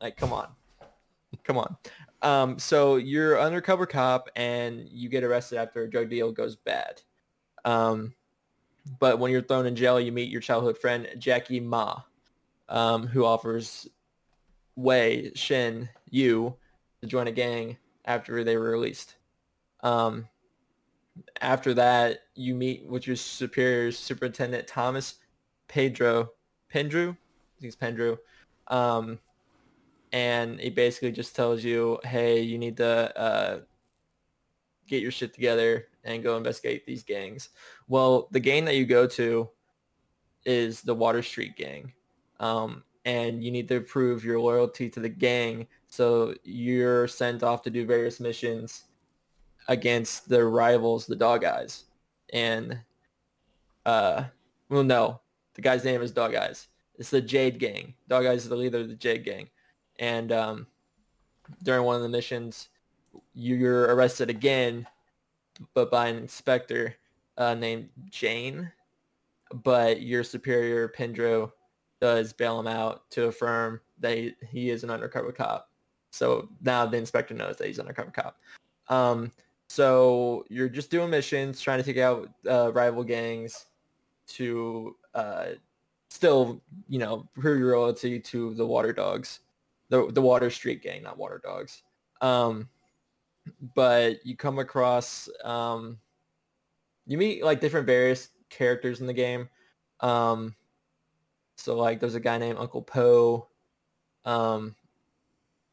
[0.01, 0.49] Like, come on,
[1.45, 1.77] come on.
[2.21, 7.01] Um, so you're undercover cop and you get arrested after a drug deal goes bad.
[7.63, 8.13] Um,
[8.99, 12.01] but when you're thrown in jail, you meet your childhood friend Jackie Ma,
[12.69, 13.87] um, who offers
[14.75, 16.55] Wei Shen you
[17.01, 19.15] to join a gang after they were released.
[19.81, 20.27] Um,
[21.41, 25.15] after that, you meet with your superiors, Superintendent Thomas
[25.67, 26.29] Pedro
[26.73, 27.11] Pendrew.
[27.11, 28.17] I think it's Pendrew.
[28.67, 29.19] Um,
[30.11, 33.59] and he basically just tells you, hey, you need to uh,
[34.87, 37.49] get your shit together and go investigate these gangs.
[37.87, 39.49] Well, the gang that you go to
[40.45, 41.93] is the Water Street gang.
[42.39, 45.67] Um, and you need to prove your loyalty to the gang.
[45.87, 48.85] So you're sent off to do various missions
[49.67, 51.85] against the rivals, the Dog Eyes.
[52.31, 52.79] And,
[53.85, 54.25] uh,
[54.69, 55.21] well, no,
[55.53, 56.67] the guy's name is Dog Eyes.
[56.95, 57.93] It's the Jade Gang.
[58.07, 59.49] Dog Eyes is the leader of the Jade Gang.
[59.99, 60.67] And um,
[61.63, 62.69] during one of the missions,
[63.33, 64.87] you're arrested again,
[65.73, 66.95] but by an inspector
[67.37, 68.71] uh, named Jane.
[69.63, 71.51] But your superior, Pendro,
[72.01, 75.69] does bail him out to affirm that he, he is an undercover cop.
[76.11, 78.39] So now the inspector knows that he's an undercover cop.
[78.89, 79.31] Um,
[79.67, 83.67] so you're just doing missions, trying to take out uh, rival gangs
[84.27, 85.45] to uh,
[86.09, 89.39] still, you know, prove your loyalty to the Water Dogs,
[89.89, 91.83] the the Water Street Gang, not Water Dogs.
[92.21, 92.69] Um,
[93.75, 95.97] but you come across, um,
[97.05, 99.49] you meet like different various characters in the game.
[99.99, 100.55] Um,
[101.55, 103.47] so like there's a guy named Uncle Poe,
[104.25, 104.75] um,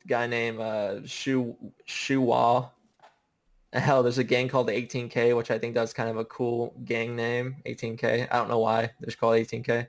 [0.06, 1.56] guy named uh, Shu
[1.86, 2.70] Shuwa.
[3.72, 6.74] Hell, there's a gang called the 18K, which I think that's kind of a cool
[6.84, 7.56] gang name.
[7.66, 8.26] 18K.
[8.30, 9.86] I don't know why they're called 18K.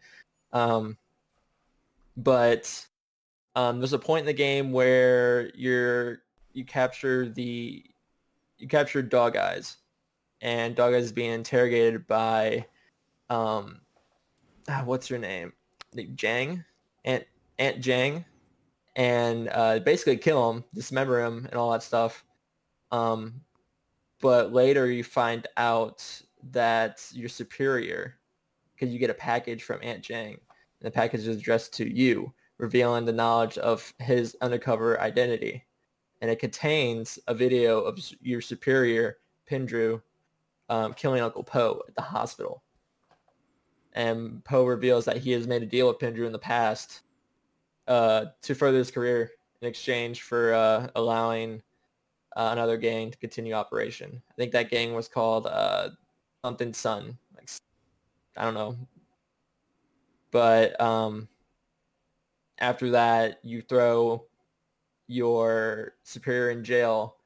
[0.53, 0.97] Um,
[2.15, 2.85] but
[3.55, 6.19] um, there's a point in the game where you're
[6.53, 7.83] you capture the
[8.57, 9.77] you capture Dog Eyes,
[10.41, 12.65] and Dog Eyes is being interrogated by
[13.29, 13.81] um,
[14.69, 15.53] ah, what's her name?
[15.95, 16.63] Like Jang,
[17.05, 17.25] Aunt
[17.59, 18.25] Aunt Jang,
[18.95, 22.23] and uh, basically kill him, dismember him, and all that stuff.
[22.91, 23.41] Um,
[24.19, 26.05] but later you find out
[26.51, 28.17] that your superior,
[28.73, 30.39] because you get a package from Aunt Jang, and
[30.81, 35.63] the package is addressed to you, revealing the knowledge of his undercover identity.
[36.21, 39.17] And it contains a video of your superior,
[39.49, 40.01] Pendrew,
[40.69, 42.63] um, killing Uncle Poe at the hospital.
[43.93, 47.01] And Poe reveals that he has made a deal with Pendrew in the past
[47.87, 51.61] uh, to further his career in exchange for uh, allowing
[52.35, 54.21] uh, another gang to continue operation.
[54.31, 55.89] I think that gang was called uh,
[56.43, 57.17] something Sun.
[57.35, 57.49] Like
[58.37, 58.77] I don't know,
[60.31, 61.27] but um,
[62.59, 64.25] after that, you throw
[65.11, 67.17] your superior in jail,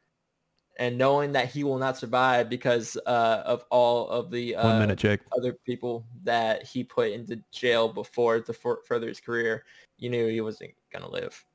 [0.77, 4.79] and knowing that he will not survive because uh, of all of the uh, One
[4.79, 5.21] minute, Jake.
[5.37, 9.63] other people that he put into jail before to for, further his career,
[9.97, 11.45] you knew he wasn't gonna live.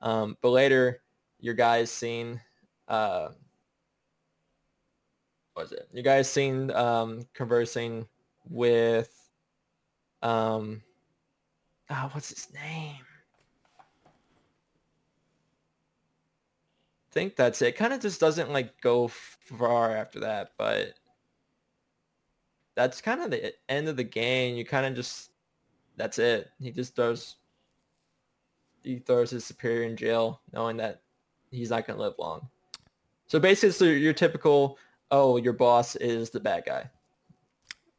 [0.00, 1.02] Um, but later,
[1.40, 2.40] your guys seen,
[2.88, 3.28] uh,
[5.54, 5.88] what was it?
[5.92, 8.06] You guys seen um, conversing
[8.48, 9.10] with,
[10.22, 10.82] um,
[11.90, 13.04] ah, what's his name?
[14.06, 14.12] I
[17.12, 17.76] think that's it.
[17.76, 20.94] Kind of just doesn't like go far after that, but
[22.74, 24.56] that's kind of the end of the game.
[24.56, 25.30] You kind of just
[25.96, 26.50] that's it.
[26.60, 27.36] He just throws
[28.82, 31.02] he throws his superior in jail, knowing that
[31.50, 32.48] he's not gonna live long.
[33.26, 34.78] So basically, it's your, your typical
[35.10, 36.88] oh, your boss is the bad guy.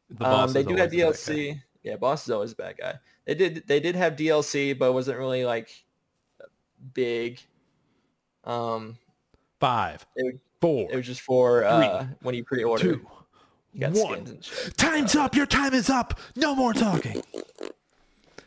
[0.08, 1.32] The boss Um, they do have always the bad guy.
[1.32, 1.62] DLC.
[1.82, 2.94] Yeah, boss is always a bad guy.
[3.24, 5.70] They did they did have DLC, but it wasn't really like
[6.94, 7.40] big.
[8.44, 8.98] Um,
[9.62, 12.82] Five, it, four, it was just for uh, when you pre-order.
[12.82, 13.06] two,
[13.72, 14.26] you one.
[14.26, 14.76] skins and.
[14.76, 15.36] Time's up.
[15.36, 16.18] Your time is up.
[16.34, 17.22] No more talking.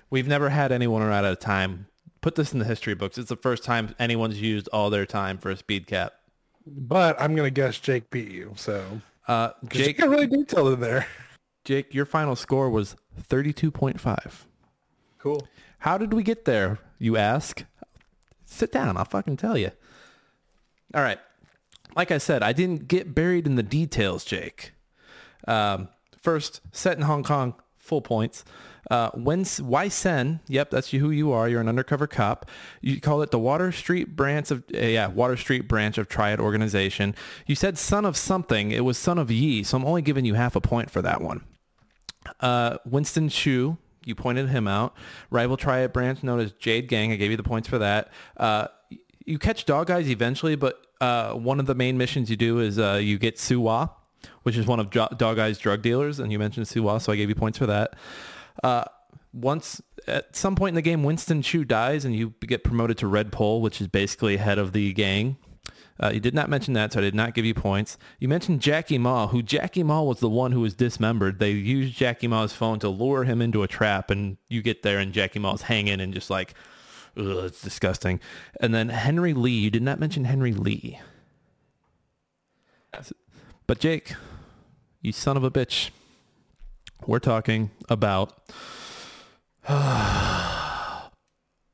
[0.09, 1.87] We've never had anyone run out of time.
[2.19, 3.17] Put this in the history books.
[3.17, 6.09] It's the first time anyone's used all their time for a Speedcap.
[6.67, 8.51] But I'm gonna guess Jake beat you.
[8.57, 11.07] So Uh, 'cause you Jake, got really detailed in there.
[11.63, 14.45] Jake, your final score was 32.5.
[15.17, 15.47] Cool.
[15.79, 17.63] How did we get there, you ask?
[18.45, 18.97] Sit down.
[18.97, 19.71] I'll fucking tell you.
[20.93, 21.19] All right.
[21.95, 24.73] Like I said, I didn't get buried in the details, Jake.
[25.47, 25.89] Um,
[26.21, 28.43] first, set in Hong Kong, full points.
[28.91, 30.41] Uh, Wei Shen?
[30.47, 31.49] Yep, that's who you are.
[31.49, 32.49] You're an undercover cop.
[32.81, 36.39] You call it the Water Street branch of uh, yeah Water Street branch of Triad
[36.39, 37.15] Organization.
[37.47, 38.71] You said son of something.
[38.71, 41.21] It was Sun On Yee, so I'm only giving you half a point for that
[41.21, 41.43] one.
[42.39, 44.95] Uh, Winston Chu, you pointed him out.
[45.31, 47.11] Rival Triad branch known as Jade Gang.
[47.11, 48.11] I gave you the points for that.
[48.37, 48.67] Uh,
[49.25, 52.79] you catch dog guys eventually, but uh, one of the main missions you do is
[52.79, 53.91] uh, you get Suwa,
[54.43, 57.15] which is one of Jo- dog Eye's drug dealers, and you mentioned Suwa, so I
[57.15, 57.95] gave you points for that.
[58.63, 58.85] Uh,
[59.33, 63.07] once at some point in the game, Winston Chu dies, and you get promoted to
[63.07, 65.37] Red Pole, which is basically head of the gang.
[66.01, 67.97] Uh, you did not mention that, so I did not give you points.
[68.19, 71.39] You mentioned Jackie Ma, who Jackie Ma was the one who was dismembered.
[71.39, 74.99] They used Jackie Ma's phone to lure him into a trap, and you get there,
[74.99, 76.53] and Jackie Ma's hanging and just like,
[77.17, 78.19] ugh, it's disgusting.
[78.61, 80.99] And then Henry Lee, you did not mention Henry Lee.
[83.67, 84.13] But Jake,
[85.01, 85.89] you son of a bitch,
[87.07, 88.33] we're talking about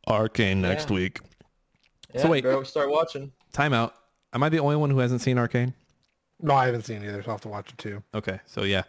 [0.08, 0.96] Arcane next Yeah.
[0.96, 1.20] week.
[2.14, 2.44] Yeah, wait.
[2.44, 3.32] go start watching.
[3.54, 3.92] Timeout.
[4.34, 5.74] Am I the only one who hasn't seen Arcane?
[6.42, 8.02] No, I haven't seen it either, so I'll have to watch it too.
[8.16, 8.84] Okay, so yeah,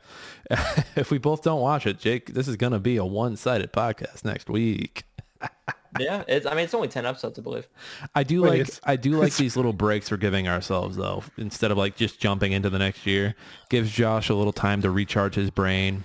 [0.96, 4.48] if we both don't watch it, Jake, this is gonna be a one-sided podcast next
[4.48, 5.02] week.
[5.98, 6.46] Yeah, it's.
[6.46, 7.68] I mean, it's only ten episodes, I believe.
[8.14, 11.22] I do Wait, like it's- I do like these little breaks we're giving ourselves though,
[11.36, 13.34] instead of like just jumping into the next year.
[13.68, 16.04] Gives Josh a little time to recharge his brain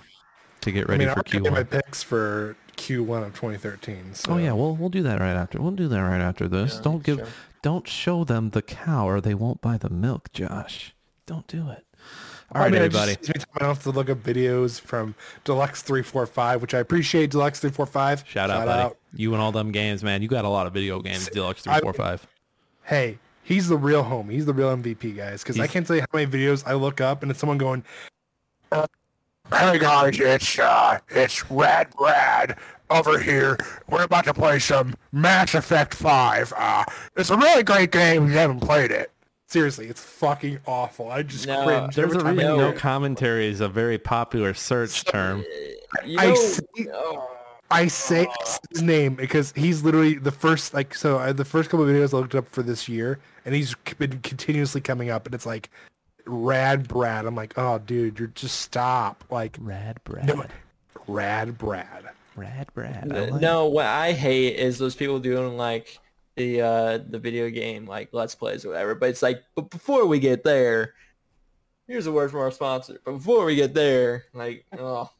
[0.60, 1.70] to get I ready mean, for I'll give my Q1.
[1.70, 4.14] picks for Q1 of 2013.
[4.14, 4.32] So.
[4.32, 5.60] Oh yeah, we'll we'll do that right after.
[5.60, 6.74] We'll do that right after this.
[6.76, 7.28] Yeah, don't give sure.
[7.62, 10.94] don't show them the cow or they won't buy the milk, Josh.
[11.26, 11.84] Don't do it.
[12.54, 13.14] All I mean, everybody.
[13.14, 13.46] just saves me time.
[13.56, 15.14] I don't have to look up videos from
[15.44, 17.30] Deluxe 345, which I appreciate.
[17.30, 18.24] Deluxe 345.
[18.26, 18.94] Shout out, buddy.
[19.14, 20.22] You and all them games, man.
[20.22, 22.26] You got a lot of video games, Deluxe 345.
[22.84, 24.32] Hey, he's the real homie.
[24.32, 25.42] He's the real MVP, guys.
[25.42, 27.84] Because I can't tell you how many videos I look up and it's someone going,
[28.72, 32.56] "Hey guys, it's uh, it's Rad Rad
[32.88, 33.58] over here.
[33.90, 36.54] We're about to play some Mass Effect 5.
[36.56, 36.84] Uh,
[37.14, 38.24] it's a really great game.
[38.24, 39.10] If you haven't played it."
[39.48, 41.10] Seriously, it's fucking awful.
[41.10, 43.96] I just No, cringe There's every a time reason I no commentary is a very
[43.96, 45.42] popular search term.
[46.04, 47.30] You I know, see- oh,
[47.70, 48.26] I say
[48.70, 52.12] his name because he's literally the first like so uh, the first couple of videos
[52.12, 55.70] I looked up for this year and he's been continuously coming up and it's like
[56.26, 57.24] rad Brad.
[57.24, 59.24] I'm like, oh dude, you're just stop.
[59.30, 60.26] Like Rad Brad.
[60.26, 60.44] no,
[61.06, 62.04] rad Brad.
[62.36, 63.10] Rad Brad.
[63.12, 65.98] I N- like- No, what I hate is those people doing like
[66.38, 68.94] the uh the video game like let's plays or whatever.
[68.94, 70.94] But it's like, but before we get there,
[71.86, 73.00] here's a word from our sponsor.
[73.04, 75.10] But before we get there, like, oh,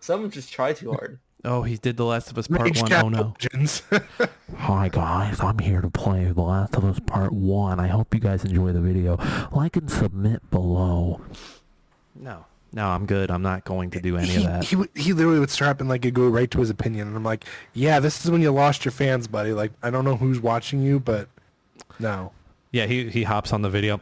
[0.00, 1.20] someone just try too hard.
[1.44, 2.88] Oh, he did The Last of Us Part Rage 1.
[2.88, 3.34] Cat Oh no.
[3.40, 3.82] Legends.
[4.56, 7.78] Hi guys, I'm here to play The Last of Us Part 1.
[7.78, 9.18] I hope you guys enjoy the video.
[9.52, 11.20] Like and submit below.
[12.14, 12.46] No.
[12.74, 13.30] No, I'm good.
[13.30, 14.64] I'm not going to do any he, of that.
[14.64, 17.24] he he literally would start up and like go right to his opinion and I'm
[17.24, 17.44] like,
[17.74, 19.52] yeah, this is when you lost your fans, buddy.
[19.52, 21.28] Like I don't know who's watching you, but
[21.98, 22.32] no.
[22.70, 24.00] Yeah, he, he hops on the video.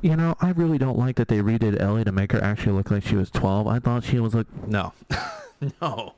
[0.00, 2.88] You know, I really don't like that they redid Ellie to make her actually look
[2.88, 3.66] like she was 12.
[3.66, 4.92] I thought she was like, No.
[5.80, 6.14] no.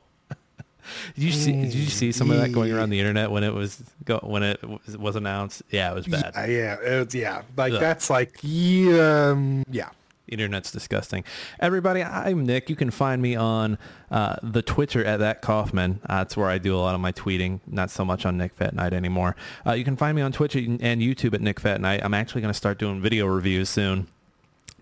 [1.15, 3.51] Did you see did you see some of that going around the internet when it
[3.53, 5.63] was go, when it was, was announced?
[5.71, 6.33] Yeah, it was bad.
[6.35, 7.41] Yeah, yeah, it's, yeah.
[7.57, 7.79] Like Ugh.
[7.79, 9.89] that's like yeah, um, yeah.
[10.27, 11.23] Internet's disgusting.
[11.59, 12.69] Everybody, I'm Nick.
[12.69, 13.77] You can find me on
[14.09, 15.99] uh, the Twitter at that Kaufman.
[16.09, 17.59] Uh, that's where I do a lot of my tweeting.
[17.67, 19.35] Not so much on NickFatNite anymore.
[19.65, 22.03] Uh, you can find me on Twitch and YouTube at NickFatNite.
[22.03, 24.07] I'm actually going to start doing video reviews soon.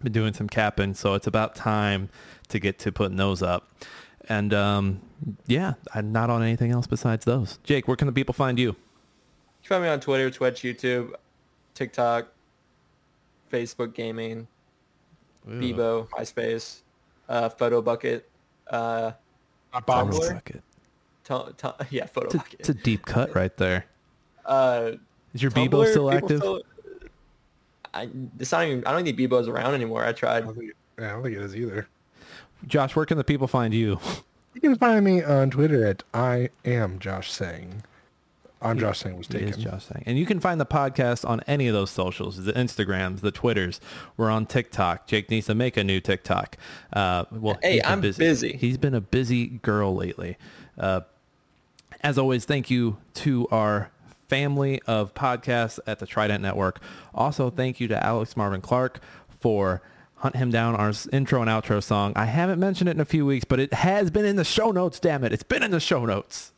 [0.02, 2.10] Been doing some capping, so it's about time
[2.50, 3.70] to get to putting those up.
[4.30, 5.02] And um,
[5.48, 7.60] yeah, I'm not on anything else besides those.
[7.64, 8.70] Jake, where can the people find you?
[8.70, 8.76] You
[9.64, 11.14] can find me on Twitter, Twitch, YouTube,
[11.74, 12.28] TikTok,
[13.52, 14.48] Facebook Gaming,
[15.48, 16.82] Bebo, MySpace,
[17.30, 18.30] uh, Photo Bucket,
[18.70, 19.12] uh,
[19.86, 20.24] Bob Tumblr?
[20.24, 20.64] Suck it.
[21.26, 22.60] to- to- yeah, Photo It's a, Bucket.
[22.60, 23.86] it's a deep cut right there.
[24.46, 24.92] uh,
[25.34, 26.40] Is your Tumblr, Bebo still active?
[26.40, 26.62] still-
[27.94, 28.10] I,
[28.40, 30.04] it's not even, I don't think Bebo's around anymore.
[30.04, 30.46] I I tried.
[30.46, 31.88] don't think, yeah, I don't think it is either.
[32.68, 34.00] Josh, where can the people find you?
[34.54, 37.84] You can find me on Twitter at I am Josh Saying.
[38.64, 39.72] I'm Josh Saying was It is taken.
[39.72, 40.04] Josh saying.
[40.06, 43.80] And you can find the podcast on any of those socials, the Instagrams, the Twitters.
[44.18, 45.08] We're on TikTok.
[45.08, 46.58] Jake needs to make a new TikTok.
[46.92, 48.58] Uh, well, Hey, he's been I'm busy.
[48.58, 50.38] He's been a busy girl lately.
[50.78, 51.02] Uh,
[52.02, 53.92] as always, thank you to our
[54.30, 56.82] family of podcasts at the Trident Network.
[57.14, 59.00] Also, thank you to Alex Marvin Clark
[59.42, 59.82] for
[60.16, 62.14] Hunt Him Down, our intro and outro song.
[62.16, 64.72] I haven't mentioned it in a few weeks, but it has been in the show
[64.72, 65.34] notes, damn it.
[65.34, 66.53] It's been in the show notes.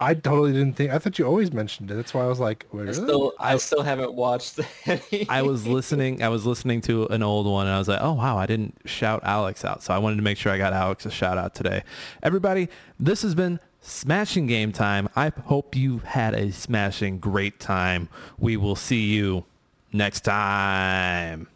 [0.00, 0.92] I totally didn't think.
[0.92, 1.94] I thought you always mentioned it.
[1.94, 2.94] That's why I was like, wait, I really?
[2.94, 5.26] still, I still haven't watched any.
[5.28, 6.22] I was listening.
[6.22, 8.76] I was listening to an old one, and I was like, "Oh wow, I didn't
[8.84, 11.54] shout Alex out." So I wanted to make sure I got Alex a shout out
[11.54, 11.82] today.
[12.22, 12.68] Everybody,
[13.00, 15.08] this has been Smashing Game Time.
[15.16, 18.08] I hope you had a smashing great time.
[18.38, 19.44] We will see you
[19.92, 21.48] next time.